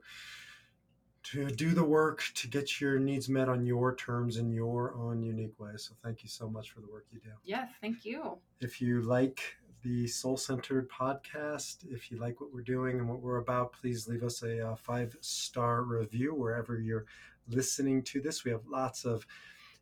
to 1.32 1.50
do 1.50 1.70
the 1.70 1.82
work 1.84 2.22
to 2.34 2.46
get 2.46 2.80
your 2.80 2.98
needs 2.98 3.28
met 3.28 3.48
on 3.48 3.66
your 3.66 3.94
terms 3.96 4.36
in 4.36 4.52
your 4.52 4.94
own 4.94 5.22
unique 5.22 5.58
way. 5.58 5.72
So 5.76 5.94
thank 6.02 6.22
you 6.22 6.28
so 6.28 6.48
much 6.48 6.70
for 6.70 6.80
the 6.80 6.86
work 6.86 7.06
you 7.10 7.18
do. 7.18 7.30
Yes, 7.42 7.68
thank 7.80 8.04
you. 8.04 8.38
If 8.60 8.80
you 8.80 9.02
like 9.02 9.40
the 9.82 10.06
Soul 10.06 10.36
Centered 10.36 10.88
podcast, 10.88 11.84
if 11.90 12.10
you 12.10 12.18
like 12.18 12.40
what 12.40 12.52
we're 12.52 12.62
doing 12.62 12.98
and 12.98 13.08
what 13.08 13.20
we're 13.20 13.38
about, 13.38 13.72
please 13.72 14.06
leave 14.06 14.22
us 14.22 14.42
a, 14.42 14.68
uh 14.68 14.76
five 14.76 15.16
star 15.20 15.82
review 15.82 16.32
wherever 16.32 16.78
you're 16.78 17.06
listening 17.48 18.02
to 18.04 18.20
this. 18.20 18.44
We 18.44 18.52
have 18.52 18.66
lots 18.68 19.04
of 19.04 19.26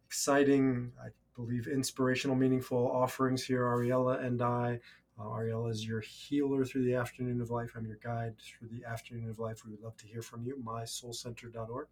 exciting, 0.07 0.93
I 1.03 1.09
believe, 1.37 1.67
inspirational, 1.67 2.37
meaningful 2.37 2.91
offerings 2.91 3.45
here. 3.45 3.65
Ariella 3.65 4.25
and 4.25 4.41
I. 4.41 4.81
Uh, 5.19 5.25
Ariella 5.25 5.71
is 5.71 5.87
your 5.87 6.01
healer 6.01 6.65
through 6.65 6.85
the 6.85 6.95
afternoon 6.95 7.41
of 7.41 7.51
life. 7.51 7.73
I'm 7.77 7.87
your 7.87 7.99
guide 8.03 8.35
through 8.39 8.69
the 8.69 8.85
afternoon 8.85 9.31
of 9.31 9.39
life. 9.39 9.65
We 9.65 9.71
would 9.71 9.83
love 9.83 9.97
to 9.99 10.07
hear 10.07 10.23
from 10.23 10.45
you. 10.45 10.61
MySoulCenter.org. 10.65 11.87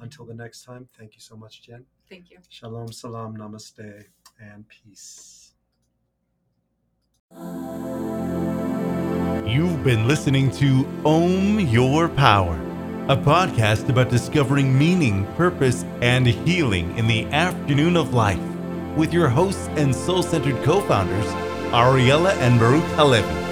Until 0.00 0.24
the 0.24 0.34
next 0.34 0.64
time, 0.64 0.88
thank 0.98 1.14
you 1.14 1.20
so 1.20 1.36
much, 1.36 1.62
Jen. 1.62 1.84
Thank 2.08 2.30
you. 2.30 2.38
Shalom, 2.48 2.90
salam, 2.90 3.36
namaste, 3.36 4.04
and 4.40 4.64
peace. 4.68 5.52
You've 9.46 9.84
been 9.84 10.08
listening 10.08 10.50
to 10.52 10.84
Ohm 11.04 11.60
Your 11.60 12.08
Power, 12.08 12.56
a 13.08 13.16
podcast 13.16 13.88
about 13.88 14.08
discovering 14.08 14.76
meaning, 14.76 15.26
purpose, 15.36 15.84
and 16.00 16.26
healing 16.26 16.96
in 16.98 17.06
the 17.06 17.24
afternoon 17.26 17.96
of 17.96 18.14
life 18.14 18.40
with 18.96 19.12
your 19.12 19.28
hosts 19.28 19.68
and 19.76 19.94
soul 19.94 20.22
centered 20.22 20.60
co 20.64 20.80
founders, 20.80 21.26
Ariella 21.74 22.30
and 22.38 22.60
Baruch 22.60 22.84
Halevi. 22.94 23.43